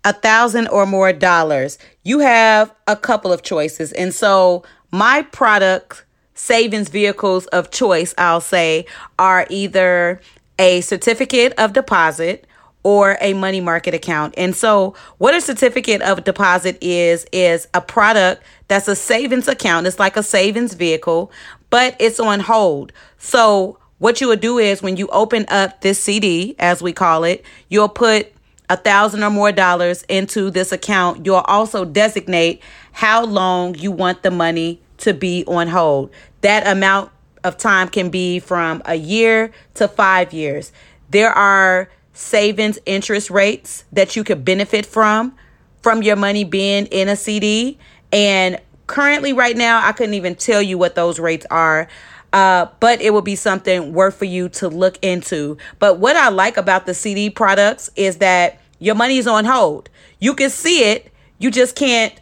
a 0.05 0.13
thousand 0.13 0.69
or 0.69 0.87
more 0.87 1.13
dollars, 1.13 1.79
you 2.03 2.21
have 2.21 2.75
a 2.87 2.97
couple 2.97 3.33
of 3.33 3.43
choices. 3.43 3.93
And 3.93 4.15
so 4.15 4.63
my 4.91 5.23
product 5.23 6.05
savings 6.35 6.89
vehicles 6.89 7.47
of 7.47 7.71
choice, 7.71 8.15
I'll 8.19 8.41
say, 8.41 8.87
are 9.19 9.47
either 9.49 10.21
a 10.59 10.83
certificate 10.83 11.53
of 11.59 11.73
deposit 11.73 12.47
or 12.83 13.17
a 13.21 13.33
money 13.33 13.61
market 13.61 13.95
account. 13.95 14.35
And 14.37 14.55
so, 14.55 14.95
what 15.19 15.35
a 15.35 15.41
certificate 15.41 16.03
of 16.03 16.23
deposit 16.25 16.77
is, 16.83 17.27
is 17.33 17.67
a 17.73 17.81
product 17.81 18.43
that's 18.69 18.89
a 18.89 18.95
savings 18.95 19.49
account. 19.49 19.87
It's 19.87 19.99
like 19.99 20.19
a 20.19 20.23
savings 20.23 20.75
vehicle, 20.75 21.33
but 21.71 21.97
it's 21.99 22.21
on 22.21 22.41
hold. 22.41 22.93
So, 23.17 23.79
what 23.99 24.21
you 24.21 24.29
would 24.29 24.41
do 24.41 24.59
is 24.59 24.83
when 24.83 24.99
you 24.99 25.09
open 25.09 25.47
up 25.49 25.81
this 25.81 25.99
CD, 25.99 26.55
as 26.59 26.83
we 26.83 26.93
call 26.93 27.25
it, 27.25 27.43
you'll 27.69 27.89
put 27.89 28.34
a 28.75 28.77
thousand 28.77 29.23
or 29.23 29.31
more 29.31 29.53
dollars 29.53 30.03
into 30.09 30.51
this 30.51 30.73
account. 30.73 31.25
You'll 31.25 31.37
also 31.37 31.85
designate 31.85 32.61
how 32.91 33.25
long 33.25 33.77
you 33.77 33.93
want 33.93 34.25
the 34.25 34.33
money 34.33 34.81
to 34.99 35.15
be 35.15 35.45
on 35.47 35.69
hold. 35.69 36.11
That 36.41 36.67
amount 36.67 37.13
of 37.45 37.57
time 37.57 37.89
can 37.89 38.11
be 38.11 38.41
from 38.41 38.83
a 38.85 38.97
year 38.97 39.53
to 39.75 39.87
five 39.87 40.33
years. 40.33 40.73
There 41.11 41.31
are 41.31 41.89
savings 42.15 42.81
interest 42.85 43.31
rates 43.31 43.85
that 43.93 44.17
you 44.17 44.25
could 44.25 44.45
benefit 44.45 44.87
from 44.87 45.37
from 45.81 46.03
your 46.03 46.17
money 46.17 46.43
being 46.43 46.87
in 46.87 47.09
a 47.09 47.15
CD. 47.15 47.79
And 48.13 48.61
currently, 48.89 49.33
right 49.33 49.57
now, 49.57 49.87
I 49.87 49.93
couldn't 49.93 50.15
even 50.15 50.35
tell 50.35 50.63
you 50.63 50.79
what 50.79 50.97
those 50.97 51.21
rates 51.21 51.47
are. 51.51 51.87
Uh, 52.33 52.67
but 52.81 53.01
it 53.01 53.11
will 53.13 53.23
be 53.23 53.37
something 53.37 53.93
worth 53.93 54.17
for 54.17 54.25
you 54.25 54.49
to 54.49 54.69
look 54.69 54.99
into. 55.03 55.57
But 55.79 56.01
what 56.01 56.17
I 56.17 56.31
like 56.31 56.57
about 56.57 56.85
the 56.85 56.93
CD 56.93 57.31
products 57.31 57.91
is 57.95 58.17
that 58.17 58.61
your 58.85 58.95
money 58.95 59.19
is 59.19 59.27
on 59.27 59.45
hold. 59.45 59.89
You 60.19 60.35
can 60.35 60.51
see 60.51 60.91
it, 60.91 61.11
you 61.39 61.51
just 61.51 61.75
can't 61.75 62.13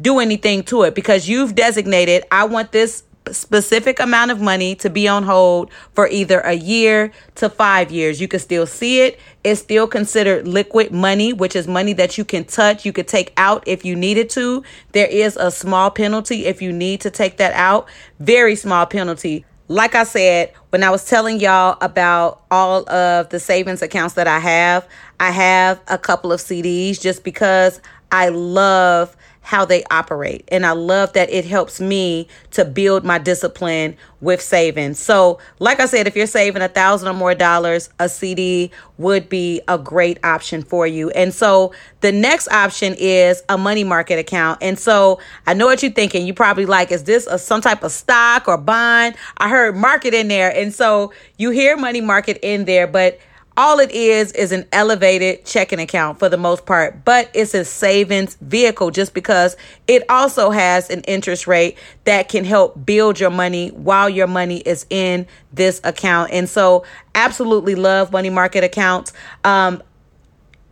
do 0.00 0.18
anything 0.18 0.62
to 0.64 0.82
it 0.82 0.94
because 0.94 1.28
you've 1.28 1.54
designated, 1.54 2.24
I 2.30 2.44
want 2.44 2.72
this 2.72 3.04
specific 3.30 4.00
amount 4.00 4.30
of 4.30 4.40
money 4.40 4.74
to 4.74 4.90
be 4.90 5.06
on 5.06 5.22
hold 5.22 5.70
for 5.92 6.08
either 6.08 6.40
a 6.40 6.54
year 6.54 7.12
to 7.36 7.48
five 7.48 7.90
years. 7.90 8.20
You 8.20 8.28
can 8.28 8.40
still 8.40 8.66
see 8.66 9.02
it. 9.02 9.20
It's 9.44 9.60
still 9.60 9.86
considered 9.86 10.48
liquid 10.48 10.92
money, 10.92 11.32
which 11.32 11.54
is 11.54 11.68
money 11.68 11.92
that 11.94 12.18
you 12.18 12.24
can 12.24 12.44
touch, 12.44 12.84
you 12.84 12.92
could 12.92 13.08
take 13.08 13.32
out 13.36 13.62
if 13.66 13.84
you 13.84 13.94
needed 13.94 14.30
to. 14.30 14.62
There 14.92 15.06
is 15.06 15.36
a 15.36 15.50
small 15.50 15.90
penalty 15.90 16.46
if 16.46 16.60
you 16.60 16.72
need 16.72 17.00
to 17.02 17.10
take 17.10 17.36
that 17.36 17.52
out, 17.54 17.88
very 18.18 18.56
small 18.56 18.86
penalty. 18.86 19.44
Like 19.70 19.94
I 19.94 20.04
said, 20.04 20.54
when 20.70 20.82
I 20.82 20.88
was 20.88 21.04
telling 21.04 21.40
y'all 21.40 21.76
about 21.82 22.42
all 22.50 22.88
of 22.88 23.28
the 23.28 23.38
savings 23.38 23.82
accounts 23.82 24.14
that 24.14 24.26
I 24.26 24.38
have, 24.38 24.88
I 25.20 25.30
have 25.30 25.78
a 25.88 25.98
couple 25.98 26.32
of 26.32 26.40
CDs 26.40 26.98
just 26.98 27.22
because 27.22 27.82
I 28.10 28.30
love 28.30 29.14
how 29.48 29.64
they 29.64 29.82
operate. 29.90 30.46
And 30.48 30.66
I 30.66 30.72
love 30.72 31.14
that 31.14 31.30
it 31.30 31.46
helps 31.46 31.80
me 31.80 32.28
to 32.50 32.66
build 32.66 33.02
my 33.02 33.16
discipline 33.16 33.96
with 34.20 34.42
saving. 34.42 34.92
So, 34.92 35.38
like 35.58 35.80
I 35.80 35.86
said, 35.86 36.06
if 36.06 36.14
you're 36.14 36.26
saving 36.26 36.60
a 36.60 36.68
thousand 36.68 37.08
or 37.08 37.14
more 37.14 37.34
dollars, 37.34 37.88
a 37.98 38.10
CD 38.10 38.70
would 38.98 39.30
be 39.30 39.62
a 39.66 39.78
great 39.78 40.22
option 40.22 40.62
for 40.62 40.86
you. 40.86 41.08
And 41.12 41.32
so 41.32 41.72
the 42.02 42.12
next 42.12 42.48
option 42.48 42.94
is 42.98 43.42
a 43.48 43.56
money 43.56 43.84
market 43.84 44.18
account. 44.18 44.58
And 44.60 44.78
so 44.78 45.18
I 45.46 45.54
know 45.54 45.64
what 45.64 45.82
you're 45.82 45.92
thinking. 45.92 46.26
You 46.26 46.34
probably 46.34 46.66
like, 46.66 46.92
is 46.92 47.04
this 47.04 47.26
a, 47.26 47.38
some 47.38 47.62
type 47.62 47.82
of 47.82 47.90
stock 47.90 48.48
or 48.48 48.58
bond? 48.58 49.14
I 49.38 49.48
heard 49.48 49.76
market 49.76 50.12
in 50.12 50.28
there. 50.28 50.54
And 50.54 50.74
so 50.74 51.10
you 51.38 51.48
hear 51.52 51.74
money 51.78 52.02
market 52.02 52.38
in 52.42 52.66
there, 52.66 52.86
but 52.86 53.18
all 53.58 53.80
it 53.80 53.90
is 53.90 54.30
is 54.32 54.52
an 54.52 54.64
elevated 54.70 55.44
checking 55.44 55.80
account 55.80 56.20
for 56.20 56.28
the 56.28 56.36
most 56.36 56.64
part, 56.64 57.04
but 57.04 57.28
it's 57.34 57.54
a 57.54 57.64
savings 57.64 58.36
vehicle 58.36 58.92
just 58.92 59.14
because 59.14 59.56
it 59.88 60.04
also 60.08 60.50
has 60.50 60.88
an 60.90 61.00
interest 61.02 61.48
rate 61.48 61.76
that 62.04 62.28
can 62.28 62.44
help 62.44 62.86
build 62.86 63.18
your 63.18 63.30
money 63.30 63.70
while 63.70 64.08
your 64.08 64.28
money 64.28 64.58
is 64.58 64.86
in 64.90 65.26
this 65.52 65.80
account. 65.82 66.30
And 66.32 66.48
so, 66.48 66.84
absolutely 67.16 67.74
love 67.74 68.12
money 68.12 68.30
market 68.30 68.62
accounts. 68.62 69.12
Um, 69.42 69.82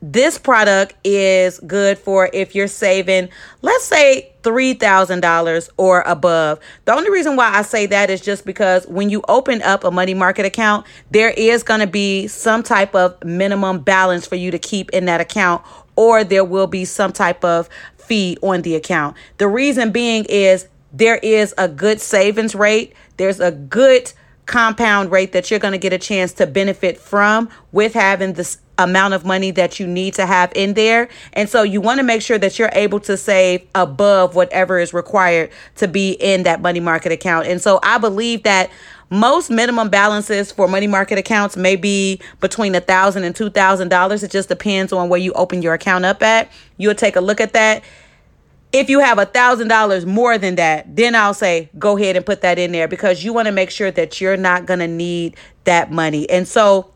this 0.00 0.38
product 0.38 0.94
is 1.02 1.58
good 1.60 1.98
for 1.98 2.30
if 2.32 2.54
you're 2.54 2.68
saving, 2.68 3.30
let's 3.62 3.84
say 3.84 4.32
$3,000 4.46 5.70
or 5.76 6.02
above. 6.02 6.60
The 6.84 6.94
only 6.94 7.10
reason 7.10 7.34
why 7.34 7.52
I 7.52 7.62
say 7.62 7.86
that 7.86 8.10
is 8.10 8.20
just 8.20 8.46
because 8.46 8.86
when 8.86 9.10
you 9.10 9.22
open 9.26 9.60
up 9.62 9.82
a 9.82 9.90
money 9.90 10.14
market 10.14 10.46
account, 10.46 10.86
there 11.10 11.30
is 11.30 11.64
going 11.64 11.80
to 11.80 11.88
be 11.88 12.28
some 12.28 12.62
type 12.62 12.94
of 12.94 13.22
minimum 13.24 13.80
balance 13.80 14.24
for 14.24 14.36
you 14.36 14.52
to 14.52 14.58
keep 14.58 14.90
in 14.90 15.06
that 15.06 15.20
account, 15.20 15.62
or 15.96 16.22
there 16.22 16.44
will 16.44 16.68
be 16.68 16.84
some 16.84 17.12
type 17.12 17.44
of 17.44 17.68
fee 17.98 18.38
on 18.40 18.62
the 18.62 18.76
account. 18.76 19.16
The 19.38 19.48
reason 19.48 19.90
being 19.90 20.24
is 20.28 20.68
there 20.92 21.16
is 21.16 21.52
a 21.58 21.66
good 21.66 22.00
savings 22.00 22.54
rate, 22.54 22.94
there's 23.16 23.40
a 23.40 23.50
good 23.50 24.12
compound 24.46 25.10
rate 25.10 25.32
that 25.32 25.50
you're 25.50 25.60
going 25.60 25.72
to 25.72 25.78
get 25.78 25.92
a 25.92 25.98
chance 25.98 26.32
to 26.34 26.46
benefit 26.46 26.98
from 26.98 27.48
with 27.72 27.94
having 27.94 28.32
this 28.34 28.58
amount 28.78 29.14
of 29.14 29.24
money 29.24 29.50
that 29.50 29.80
you 29.80 29.86
need 29.86 30.14
to 30.14 30.26
have 30.26 30.52
in 30.54 30.74
there. 30.74 31.08
And 31.32 31.48
so 31.48 31.62
you 31.62 31.80
want 31.80 31.98
to 31.98 32.04
make 32.04 32.22
sure 32.22 32.38
that 32.38 32.58
you're 32.58 32.70
able 32.72 33.00
to 33.00 33.16
save 33.16 33.66
above 33.74 34.34
whatever 34.34 34.78
is 34.78 34.92
required 34.92 35.50
to 35.76 35.88
be 35.88 36.12
in 36.12 36.42
that 36.44 36.60
money 36.60 36.80
market 36.80 37.10
account. 37.10 37.46
And 37.46 37.60
so 37.60 37.80
I 37.82 37.98
believe 37.98 38.42
that 38.42 38.70
most 39.08 39.50
minimum 39.50 39.88
balances 39.88 40.50
for 40.52 40.68
money 40.68 40.88
market 40.88 41.16
accounts 41.16 41.56
may 41.56 41.76
be 41.76 42.20
between 42.40 42.74
a 42.74 42.80
thousand 42.80 43.24
and 43.24 43.34
two 43.34 43.50
thousand 43.50 43.88
dollars. 43.88 44.22
It 44.22 44.30
just 44.30 44.48
depends 44.48 44.92
on 44.92 45.08
where 45.08 45.20
you 45.20 45.32
open 45.32 45.62
your 45.62 45.74
account 45.74 46.04
up 46.04 46.22
at. 46.22 46.50
You'll 46.76 46.94
take 46.94 47.16
a 47.16 47.20
look 47.20 47.40
at 47.40 47.52
that. 47.52 47.82
If 48.76 48.90
you 48.90 49.00
have 49.00 49.18
a 49.18 49.24
thousand 49.24 49.68
dollars 49.68 50.04
more 50.04 50.36
than 50.36 50.56
that, 50.56 50.94
then 50.94 51.14
I'll 51.14 51.32
say 51.32 51.70
go 51.78 51.96
ahead 51.96 52.14
and 52.14 52.26
put 52.26 52.42
that 52.42 52.58
in 52.58 52.72
there 52.72 52.86
because 52.86 53.24
you 53.24 53.32
want 53.32 53.46
to 53.46 53.52
make 53.52 53.70
sure 53.70 53.90
that 53.90 54.20
you're 54.20 54.36
not 54.36 54.66
going 54.66 54.80
to 54.80 54.86
need 54.86 55.34
that 55.64 55.90
money. 55.90 56.28
And 56.28 56.46
so 56.46 56.92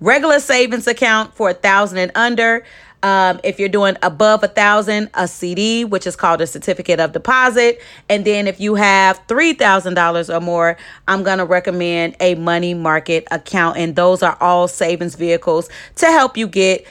regular 0.00 0.40
savings 0.40 0.88
account 0.88 1.32
for 1.36 1.50
a 1.50 1.54
thousand 1.54 1.98
and 1.98 2.12
under. 2.16 2.64
Um, 3.04 3.38
if 3.44 3.60
you're 3.60 3.68
doing 3.68 3.96
above 4.02 4.42
a 4.42 4.48
thousand, 4.48 5.10
a 5.14 5.28
CD, 5.28 5.84
which 5.84 6.08
is 6.08 6.16
called 6.16 6.40
a 6.40 6.46
certificate 6.46 6.98
of 6.98 7.12
deposit. 7.12 7.80
And 8.08 8.24
then 8.24 8.48
if 8.48 8.60
you 8.60 8.74
have 8.74 9.24
$3,000 9.28 10.34
or 10.34 10.40
more, 10.40 10.76
I'm 11.06 11.22
going 11.22 11.38
to 11.38 11.46
recommend 11.46 12.16
a 12.18 12.34
money 12.34 12.74
market 12.74 13.28
account. 13.30 13.78
And 13.78 13.94
those 13.94 14.24
are 14.24 14.36
all 14.40 14.66
savings 14.66 15.14
vehicles 15.14 15.68
to 15.96 16.06
help 16.06 16.36
you 16.36 16.48
get 16.48 16.84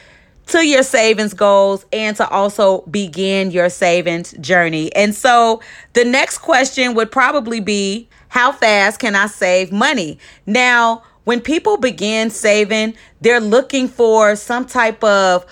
to 0.49 0.65
your 0.65 0.83
savings 0.83 1.33
goals 1.33 1.85
and 1.93 2.15
to 2.17 2.27
also 2.29 2.81
begin 2.81 3.51
your 3.51 3.69
savings 3.69 4.33
journey. 4.33 4.93
And 4.95 5.13
so 5.13 5.61
the 5.93 6.05
next 6.05 6.39
question 6.39 6.95
would 6.95 7.11
probably 7.11 7.59
be 7.59 8.09
how 8.29 8.51
fast 8.51 8.99
can 8.99 9.15
I 9.15 9.27
save 9.27 9.71
money? 9.71 10.19
Now, 10.45 11.03
when 11.23 11.41
people 11.41 11.77
begin 11.77 12.29
saving, 12.29 12.95
they're 13.21 13.39
looking 13.39 13.87
for 13.87 14.35
some 14.35 14.65
type 14.65 15.03
of 15.03 15.45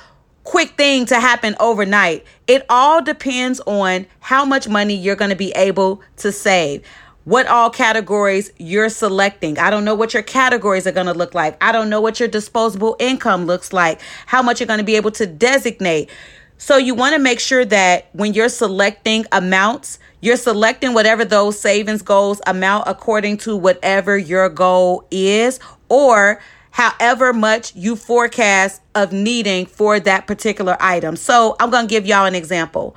quick 0.44 0.72
thing 0.78 1.06
to 1.06 1.20
happen 1.20 1.56
overnight. 1.60 2.26
It 2.48 2.66
all 2.70 3.04
depends 3.04 3.60
on 3.68 4.08
how 4.20 4.46
much 4.46 4.68
money 4.68 4.96
you're 4.96 5.16
going 5.16 5.30
to 5.30 5.36
be 5.36 5.52
able 5.52 6.02
to 6.18 6.32
save. 6.32 6.84
What 7.28 7.46
all 7.48 7.70
categories 7.70 8.54
you're 8.56 8.88
selecting. 8.88 9.60
I 9.60 9.70
don't 9.70 9.84
know 9.84 9.96
what 9.96 10.14
your 10.14 10.24
categories 10.24 10.88
are 10.88 10.94
going 10.94 11.08
to 11.08 11.14
look 11.14 11.36
like. 11.36 11.62
I 11.62 11.74
don't 11.74 11.90
know 11.90 12.00
what 12.00 12.22
your 12.22 12.30
disposable 12.30 12.96
income 13.00 13.46
looks 13.46 13.74
like, 13.74 14.00
how 14.28 14.42
much 14.42 14.62
you're 14.62 14.68
going 14.68 14.80
to 14.80 14.86
be 14.86 14.96
able 14.96 15.12
to 15.12 15.26
designate. 15.26 16.10
So 16.58 16.78
you 16.78 16.96
want 16.96 17.16
to 17.16 17.20
make 17.20 17.42
sure 17.42 17.66
that 17.66 18.08
when 18.14 18.34
you're 18.34 18.48
selecting 18.48 19.26
amounts, 19.34 20.00
you're 20.22 20.38
selecting 20.38 20.94
whatever 20.94 21.26
those 21.26 21.60
savings 21.60 22.02
goals 22.02 22.40
amount 22.48 22.86
according 22.88 23.40
to 23.40 23.58
whatever 23.58 24.18
your 24.18 24.48
goal 24.48 25.06
is 25.12 25.60
or 25.90 26.40
however 26.72 27.34
much 27.34 27.76
you 27.76 27.98
forecast 27.98 28.82
of 28.96 29.12
needing 29.12 29.66
for 29.66 30.00
that 30.00 30.28
particular 30.28 30.78
item. 30.80 31.18
So 31.18 31.58
I'm 31.60 31.72
going 31.72 31.88
to 31.88 31.90
give 31.90 32.06
y'all 32.06 32.26
an 32.26 32.36
example. 32.36 32.96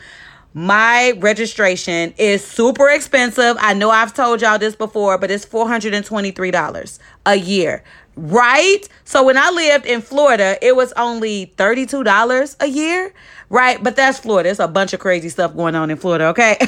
My 0.53 1.13
registration 1.19 2.13
is 2.19 2.45
super 2.45 2.89
expensive. 2.89 3.57
I 3.61 3.73
know 3.75 3.91
I've 3.91 4.13
told 4.13 4.41
y'all 4.43 4.59
this 4.59 4.75
before, 4.75 5.17
but 5.17 5.31
it's 5.31 5.47
$423 5.47 6.99
a 7.27 7.35
year 7.37 7.85
right? 8.17 8.89
So 9.05 9.25
when 9.25 9.39
I 9.39 9.51
lived 9.51 9.87
in 9.87 10.03
Florida, 10.03 10.59
it 10.63 10.77
was 10.77 10.93
only 10.93 11.53
$32 11.57 12.57
a 12.61 12.67
year, 12.67 13.15
right? 13.49 13.83
But 13.83 13.97
that's 13.97 14.19
Florida. 14.19 14.49
There's 14.49 14.61
a 14.61 14.69
bunch 14.69 14.93
of 14.93 15.01
crazy 15.01 15.29
stuff 15.29 15.57
going 15.57 15.75
on 15.75 15.91
in 15.91 15.97
Florida, 15.97 16.27
okay? 16.27 16.59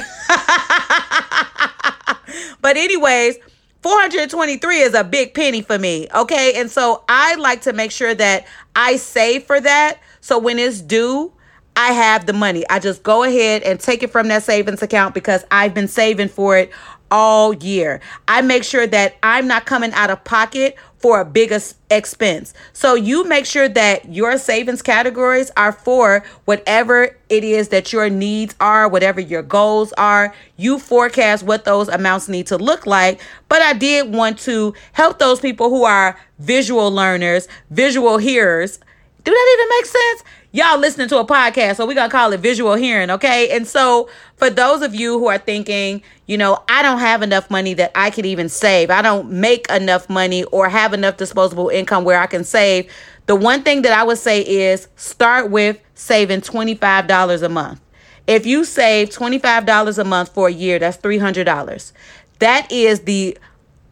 but 2.61 2.77
anyways, 2.77 3.37
423 3.81 4.79
is 4.79 4.93
a 4.93 5.03
big 5.03 5.33
penny 5.33 5.61
for 5.61 5.77
me, 5.77 6.07
okay? 6.15 6.53
And 6.55 6.71
so 6.71 7.03
I 7.09 7.35
like 7.35 7.61
to 7.63 7.73
make 7.73 7.91
sure 7.91 8.15
that 8.15 8.47
I 8.75 8.95
save 8.95 9.43
for 9.43 9.59
that. 9.59 9.99
So 10.21 10.39
when 10.39 10.57
it's 10.57 10.81
due, 10.81 11.32
I 11.75 11.91
have 11.93 12.25
the 12.25 12.33
money. 12.33 12.63
I 12.69 12.79
just 12.79 13.03
go 13.03 13.23
ahead 13.23 13.63
and 13.63 13.79
take 13.79 14.03
it 14.03 14.11
from 14.11 14.27
that 14.27 14.43
savings 14.43 14.81
account 14.81 15.13
because 15.13 15.43
I've 15.51 15.73
been 15.73 15.87
saving 15.87 16.29
for 16.29 16.57
it 16.57 16.71
all 17.09 17.53
year. 17.53 18.01
I 18.27 18.41
make 18.41 18.63
sure 18.63 18.87
that 18.87 19.15
I'm 19.23 19.47
not 19.47 19.65
coming 19.65 19.91
out 19.93 20.09
of 20.09 20.23
pocket 20.23 20.75
for 20.97 21.19
a 21.19 21.25
bigger 21.25 21.59
expense. 21.91 22.53
So 22.71 22.95
you 22.95 23.25
make 23.25 23.45
sure 23.45 23.67
that 23.69 24.11
your 24.11 24.37
savings 24.37 24.81
categories 24.81 25.51
are 25.57 25.71
for 25.71 26.23
whatever 26.45 27.17
it 27.29 27.43
is 27.43 27.69
that 27.69 27.91
your 27.91 28.09
needs 28.09 28.55
are, 28.59 28.87
whatever 28.87 29.19
your 29.19 29.43
goals 29.43 29.93
are. 29.93 30.33
You 30.57 30.79
forecast 30.79 31.43
what 31.43 31.65
those 31.65 31.87
amounts 31.89 32.29
need 32.29 32.47
to 32.47 32.57
look 32.57 32.85
like. 32.85 33.21
But 33.49 33.61
I 33.61 33.73
did 33.73 34.13
want 34.13 34.39
to 34.39 34.73
help 34.93 35.19
those 35.19 35.39
people 35.39 35.69
who 35.69 35.83
are 35.83 36.19
visual 36.39 36.91
learners, 36.91 37.47
visual 37.69 38.17
hearers 38.17 38.79
Do 39.23 39.31
that 39.31 39.57
even 39.57 39.69
make 39.69 39.85
sense? 39.85 40.23
Y'all 40.55 40.77
listening 40.77 41.07
to 41.07 41.17
a 41.17 41.25
podcast, 41.25 41.77
so 41.77 41.87
we're 41.87 41.95
gonna 41.95 42.11
call 42.11 42.31
it 42.31 42.39
visual 42.39 42.75
hearing, 42.75 43.09
okay? 43.09 43.49
And 43.49 43.67
so, 43.67 44.07
for 44.37 44.51
those 44.51 44.83
of 44.83 44.93
you 44.93 45.17
who 45.17 45.25
are 45.25 45.39
thinking, 45.39 46.03
you 46.27 46.37
know, 46.37 46.63
I 46.69 46.83
don't 46.83 46.99
have 46.99 47.23
enough 47.23 47.49
money 47.49 47.73
that 47.73 47.91
I 47.95 48.11
could 48.11 48.27
even 48.27 48.49
save, 48.49 48.91
I 48.91 49.01
don't 49.01 49.31
make 49.31 49.67
enough 49.71 50.11
money 50.11 50.43
or 50.43 50.69
have 50.69 50.93
enough 50.93 51.17
disposable 51.17 51.69
income 51.69 52.03
where 52.03 52.19
I 52.19 52.27
can 52.27 52.43
save, 52.43 52.87
the 53.25 53.35
one 53.35 53.63
thing 53.63 53.81
that 53.81 53.93
I 53.93 54.03
would 54.03 54.19
say 54.19 54.41
is 54.41 54.87
start 54.95 55.49
with 55.49 55.79
saving 55.95 56.41
$25 56.41 57.41
a 57.41 57.49
month. 57.49 57.81
If 58.27 58.45
you 58.45 58.63
save 58.63 59.09
$25 59.09 59.97
a 59.97 60.03
month 60.03 60.35
for 60.35 60.49
a 60.49 60.53
year, 60.53 60.77
that's 60.77 60.97
$300. 60.97 61.93
That 62.37 62.71
is 62.71 62.99
the 62.99 63.39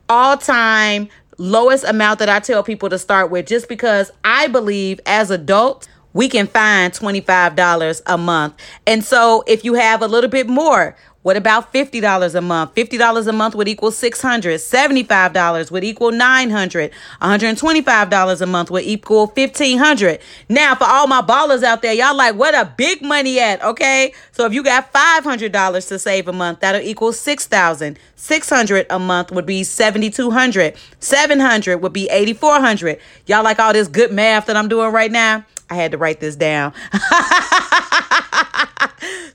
all 0.08 0.38
time 0.38 1.10
lowest 1.39 1.86
amount 1.86 2.19
that 2.19 2.30
I 2.30 2.39
tell 2.39 2.62
people 2.62 2.89
to 2.89 3.00
start 3.00 3.32
with 3.32 3.47
just 3.47 3.67
because 3.67 4.12
I 4.24 4.45
believe 4.45 5.00
as 5.08 5.32
adults, 5.32 5.88
we 6.13 6.30
can 6.30 6.47
find 6.47 6.93
$25 6.93 8.02
a 8.06 8.17
month. 8.17 8.56
And 8.86 9.04
so 9.04 9.43
if 9.47 9.63
you 9.63 9.76
have 9.76 10.02
a 10.02 10.08
little 10.08 10.30
bit 10.30 10.47
more, 10.47 10.95
what 11.24 11.38
about 11.38 11.71
$50 11.71 12.34
a 12.34 12.41
month? 12.41 12.74
$50 12.74 13.28
a 13.28 13.32
month 13.32 13.54
would 13.54 13.67
equal 13.67 13.91
$600. 13.91 14.56
$75 14.56 15.71
would 15.71 15.84
equal 15.84 16.12
$900. 16.12 16.91
$125 17.21 18.41
a 18.41 18.45
month 18.47 18.71
would 18.71 18.84
equal 18.84 19.28
$1,500. 19.28 20.19
Now, 20.50 20.74
for 20.74 20.86
all 20.86 21.06
my 21.06 21.21
ballers 21.21 21.62
out 21.62 21.84
there, 21.84 21.93
y'all 21.93 22.15
like, 22.15 22.36
what 22.36 22.56
a 22.56 22.74
big 22.76 23.04
money 23.04 23.39
at, 23.39 23.63
okay? 23.63 24.13
So 24.32 24.45
if 24.47 24.54
you 24.54 24.63
got 24.63 24.91
$500 24.91 25.88
to 25.89 26.00
save 26.00 26.28
a 26.28 26.34
month, 26.34 26.62
that'll 26.62 26.82
equal 26.82 27.12
$6,000. 27.12 27.97
600 28.15 28.86
a 28.89 29.00
month 29.00 29.32
would 29.32 29.47
be 29.47 29.63
7200 29.63 30.76
700 31.00 31.78
would 31.78 31.91
be 31.91 32.08
8400 32.08 33.00
y'all 33.26 33.43
like 33.43 33.58
all 33.58 33.74
this 33.74 33.88
good 33.88 34.12
math 34.12 34.45
that 34.45 34.56
i'm 34.56 34.67
doing 34.67 34.91
right 34.91 35.12
now 35.12 35.43
i 35.71 35.73
had 35.73 35.91
to 35.91 35.97
write 35.97 36.19
this 36.19 36.36
down 36.36 36.73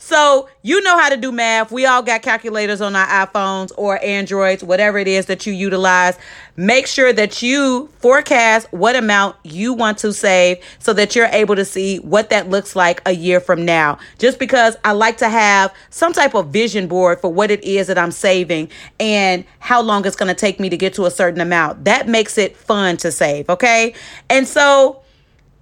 So 0.06 0.48
you 0.62 0.80
know 0.82 0.96
how 0.96 1.08
to 1.08 1.16
do 1.16 1.32
math. 1.32 1.72
We 1.72 1.84
all 1.84 2.00
got 2.00 2.22
calculators 2.22 2.80
on 2.80 2.94
our 2.94 3.26
iPhones 3.26 3.72
or 3.76 4.02
Androids, 4.04 4.62
whatever 4.62 4.98
it 4.98 5.08
is 5.08 5.26
that 5.26 5.46
you 5.46 5.52
utilize. 5.52 6.16
Make 6.54 6.86
sure 6.86 7.12
that 7.12 7.42
you 7.42 7.90
forecast 7.98 8.72
what 8.72 8.94
amount 8.94 9.34
you 9.42 9.74
want 9.74 9.98
to 9.98 10.12
save 10.12 10.58
so 10.78 10.92
that 10.92 11.16
you're 11.16 11.26
able 11.26 11.56
to 11.56 11.64
see 11.64 11.98
what 11.98 12.30
that 12.30 12.48
looks 12.48 12.76
like 12.76 13.02
a 13.04 13.10
year 13.10 13.40
from 13.40 13.64
now. 13.64 13.98
Just 14.20 14.38
because 14.38 14.76
I 14.84 14.92
like 14.92 15.16
to 15.18 15.28
have 15.28 15.74
some 15.90 16.12
type 16.12 16.34
of 16.34 16.50
vision 16.50 16.86
board 16.86 17.20
for 17.20 17.32
what 17.32 17.50
it 17.50 17.64
is 17.64 17.88
that 17.88 17.98
I'm 17.98 18.12
saving 18.12 18.70
and 19.00 19.44
how 19.58 19.82
long 19.82 20.06
it's 20.06 20.16
going 20.16 20.32
to 20.32 20.40
take 20.40 20.60
me 20.60 20.68
to 20.68 20.76
get 20.76 20.94
to 20.94 21.06
a 21.06 21.10
certain 21.10 21.40
amount. 21.40 21.84
That 21.84 22.06
makes 22.06 22.38
it 22.38 22.56
fun 22.56 22.96
to 22.98 23.10
save, 23.10 23.50
okay? 23.50 23.92
And 24.30 24.46
so 24.46 25.02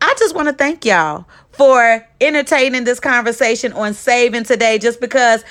I 0.04 0.14
just 0.18 0.34
want 0.34 0.48
to 0.48 0.54
thank 0.54 0.84
y'all 0.84 1.24
for 1.52 2.06
entertaining 2.20 2.84
this 2.84 3.00
conversation 3.00 3.72
on 3.72 3.94
saving 3.94 4.44
today, 4.44 4.78
just 4.78 5.00
because 5.00 5.42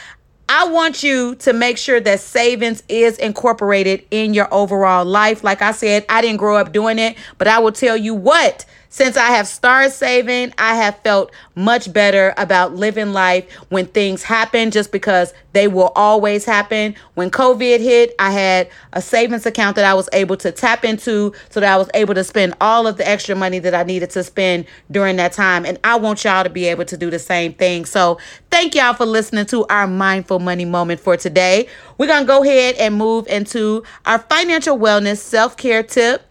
I 0.48 0.68
want 0.68 1.02
you 1.02 1.34
to 1.36 1.54
make 1.54 1.80
sure 1.80 2.00
that 2.00 2.20
savings 2.20 2.84
is 2.88 3.18
incorporated 3.18 4.06
in 4.12 4.36
your 4.36 4.48
overall 4.54 5.06
life. 5.06 5.44
Like 5.44 5.64
I 5.64 5.72
said, 5.72 6.06
I 6.08 6.22
didn't 6.22 6.38
grow 6.38 6.56
up 6.56 6.72
doing 6.72 7.00
it, 7.00 7.18
but 7.40 7.48
I 7.48 7.58
will 7.58 7.72
tell 7.72 7.98
you 7.98 8.14
what 8.14 8.64
since 8.94 9.18
I 9.18 9.30
have 9.32 9.48
started 9.48 9.90
saving, 9.90 10.54
I 10.60 10.76
have 10.76 11.00
felt 11.00 11.32
much 11.56 11.92
better 11.92 12.32
about 12.38 12.76
living 12.76 13.12
life 13.12 13.52
when 13.70 13.88
things 13.88 14.22
happen 14.22 14.70
just 14.70 14.92
because 14.92 15.34
they 15.54 15.68
will 15.68 15.92
always 15.96 16.46
happen. 16.46 16.94
When 17.16 17.32
COVID 17.32 17.80
hit, 17.80 18.14
I 18.20 18.30
had 18.30 18.70
a 18.94 19.02
savings 19.02 19.48
account 19.48 19.78
that 19.78 19.86
I 19.86 19.96
was 19.96 20.08
able 20.14 20.38
to 20.38 20.52
tap 20.52 20.86
into 20.86 21.34
so 21.50 21.60
that 21.60 21.74
I 21.74 21.76
was 21.76 21.90
able 21.96 22.14
to 22.14 22.24
spend 22.24 22.54
all 22.62 22.86
of 22.86 22.98
the 22.98 23.10
extra 23.10 23.36
money 23.36 23.58
that 23.58 23.74
I 23.74 23.82
needed 23.82 24.12
to 24.12 24.24
spend 24.24 24.68
during 24.92 25.16
that 25.16 25.34
time. 25.34 25.66
And 25.66 25.80
I 25.84 25.96
want 25.96 26.24
y'all 26.24 26.44
to 26.44 26.50
be 26.52 26.66
able 26.66 26.86
to 26.86 26.96
do 26.96 27.10
the 27.10 27.18
same 27.18 27.54
thing. 27.54 27.86
So 27.86 28.20
thank 28.52 28.76
y'all 28.76 28.94
for 28.94 29.08
listening 29.08 29.48
to 29.48 29.66
our 29.72 29.88
mindful 29.88 30.38
money 30.38 30.66
moment 30.66 31.00
for 31.00 31.18
today. 31.18 31.68
We're 31.98 32.06
going 32.06 32.26
to 32.26 32.28
go 32.28 32.44
ahead 32.44 32.76
and 32.76 32.94
move 32.94 33.26
into 33.26 33.82
our 34.06 34.20
financial 34.20 34.78
wellness 34.78 35.18
self 35.18 35.58
care 35.58 35.82
tip 35.82 36.30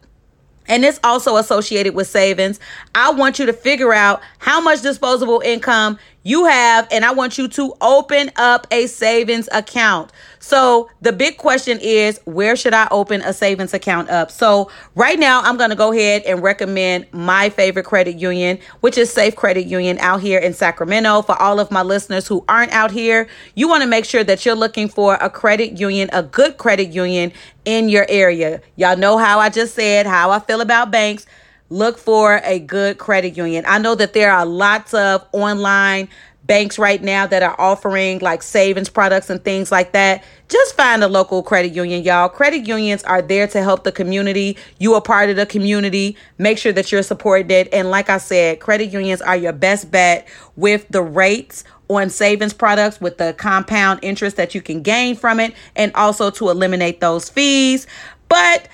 and 0.69 0.85
it's 0.85 1.01
also 1.05 1.37
associated 1.37 1.95
with 1.95 2.07
savings. 2.07 2.61
I 2.95 3.11
want 3.11 3.39
you 3.39 3.47
to 3.47 3.53
figure 3.53 3.93
out 3.93 4.23
how 4.39 4.61
much 4.61 4.83
disposable 4.83 5.41
income 5.45 5.99
you 6.23 6.45
have, 6.45 6.87
and 6.91 7.05
I 7.05 7.13
want 7.13 7.39
you 7.39 7.49
to 7.49 7.75
open 7.81 8.31
up 8.37 8.67
a 8.71 8.87
savings 8.87 9.49
account. 9.53 10.13
So, 10.39 10.91
the 11.01 11.13
big 11.13 11.37
question 11.37 11.79
is 11.81 12.21
where 12.25 12.57
should 12.57 12.75
I 12.75 12.89
open 12.91 13.23
a 13.23 13.33
savings 13.33 13.75
account 13.75 14.11
up? 14.11 14.31
So, 14.31 14.71
right 14.95 15.19
now, 15.19 15.41
I'm 15.43 15.57
going 15.57 15.71
to 15.71 15.77
go 15.77 15.93
ahead 15.93 16.23
and 16.23 16.43
recommend 16.43 17.07
my 17.13 17.51
favorite 17.51 17.85
credit 17.85 18.17
union, 18.17 18.59
which 18.81 18.99
is 18.99 19.13
Safe 19.13 19.37
Credit 19.37 19.67
Union 19.67 19.99
out 19.99 20.21
here 20.21 20.39
in 20.39 20.53
Sacramento. 20.53 21.23
For 21.23 21.41
all 21.41 21.61
of 21.61 21.71
my 21.71 21.83
listeners 21.83 22.27
who 22.27 22.45
aren't 22.49 22.73
out 22.73 22.91
here, 22.91 23.29
you 23.55 23.69
want 23.69 23.83
to 23.83 23.89
make 23.89 24.05
sure 24.05 24.25
that 24.25 24.45
you're 24.45 24.55
looking 24.55 24.89
for 24.89 25.15
a 25.15 25.31
credit 25.31 25.79
union, 25.79 26.11
a 26.13 26.23
good 26.23 26.59
credit 26.59 26.89
union 26.91 27.33
in 27.65 27.89
your 27.89 28.07
area. 28.09 28.61
Y'all 28.77 28.97
know 28.97 29.19
how 29.19 29.39
I 29.39 29.49
just 29.49 29.75
said 29.75 30.07
how 30.07 30.31
I 30.31 30.41
feel 30.41 30.61
about 30.61 30.91
banks 30.91 31.27
look 31.73 31.99
for 31.99 32.41
a 32.45 32.59
good 32.59 32.99
credit 32.99 33.37
union. 33.37 33.65
I 33.67 33.79
know 33.79 33.95
that 33.95 34.13
there 34.13 34.31
are 34.33 34.45
lots 34.45 34.93
of 34.95 35.27
online 35.33 36.09
banks 36.45 36.79
right 36.79 37.03
now 37.03 37.27
that 37.27 37.43
are 37.43 37.55
offering 37.59 38.19
like 38.19 38.43
savings 38.43 38.89
products 38.89 39.31
and 39.31 39.43
things 39.45 39.71
like 39.71 39.93
that. 39.93 40.25
Just 40.49 40.77
find 40.77 41.03
a 41.03 41.09
local 41.09 41.43
credit 41.43 41.73
union, 41.73 42.03
y'all. 42.03 42.29
Credit 42.29 42.67
unions 42.67 43.03
are 43.05 43.23
there 43.23 43.47
to 43.47 43.63
help 43.63 43.85
the 43.85 43.93
community. 43.93 44.59
You 44.79 44.95
are 44.95 45.01
part 45.01 45.31
of 45.31 45.37
the 45.37 45.47
community. 45.47 46.17
Make 46.39 46.59
sure 46.59 46.73
that 46.73 46.93
you're 46.93 47.03
supported. 47.03 47.69
And 47.73 47.91
like 47.91 48.11
I 48.11 48.19
said, 48.19 48.61
credit 48.61 48.93
unions 48.93 49.23
are 49.23 49.37
your 49.37 49.53
best 49.53 49.91
bet 49.91 50.29
with 50.57 50.87
the 50.89 51.03
rates 51.03 51.65
on 51.89 52.11
savings 52.11 52.53
products 52.53 53.01
with 53.01 53.19
the 53.19 53.35
compound 53.35 54.01
interest 54.03 54.37
that 54.37 54.55
you 54.55 54.61
can 54.61 54.83
gain 54.83 55.15
from 55.15 55.41
it 55.41 55.55
and 55.77 55.93
also 55.95 56.31
to 56.33 56.51
eliminate 56.51 57.01
those 57.01 57.29
fees. 57.29 57.87
But 58.29 58.69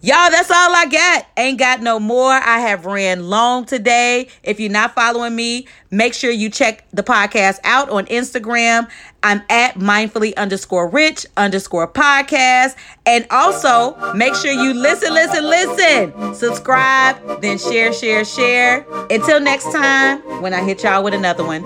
Y'all, 0.00 0.30
that's 0.30 0.48
all 0.48 0.76
I 0.76 0.86
got. 0.86 1.26
Ain't 1.36 1.58
got 1.58 1.82
no 1.82 1.98
more. 1.98 2.30
I 2.30 2.60
have 2.60 2.86
ran 2.86 3.28
long 3.28 3.64
today. 3.64 4.28
If 4.44 4.60
you're 4.60 4.70
not 4.70 4.94
following 4.94 5.34
me, 5.34 5.66
make 5.90 6.14
sure 6.14 6.30
you 6.30 6.50
check 6.50 6.84
the 6.92 7.02
podcast 7.02 7.58
out 7.64 7.90
on 7.90 8.06
Instagram. 8.06 8.88
I'm 9.24 9.42
at 9.50 9.74
mindfully 9.74 10.36
underscore 10.36 10.88
rich 10.88 11.26
underscore 11.36 11.88
podcast. 11.88 12.76
And 13.06 13.26
also 13.30 13.96
make 14.14 14.36
sure 14.36 14.52
you 14.52 14.72
listen, 14.72 15.12
listen, 15.12 15.44
listen. 15.44 16.32
Subscribe, 16.32 17.42
then 17.42 17.58
share, 17.58 17.92
share, 17.92 18.24
share. 18.24 18.86
Until 19.10 19.40
next 19.40 19.72
time, 19.72 20.20
when 20.40 20.54
I 20.54 20.62
hit 20.62 20.84
y'all 20.84 21.02
with 21.02 21.14
another 21.14 21.44
one. 21.44 21.64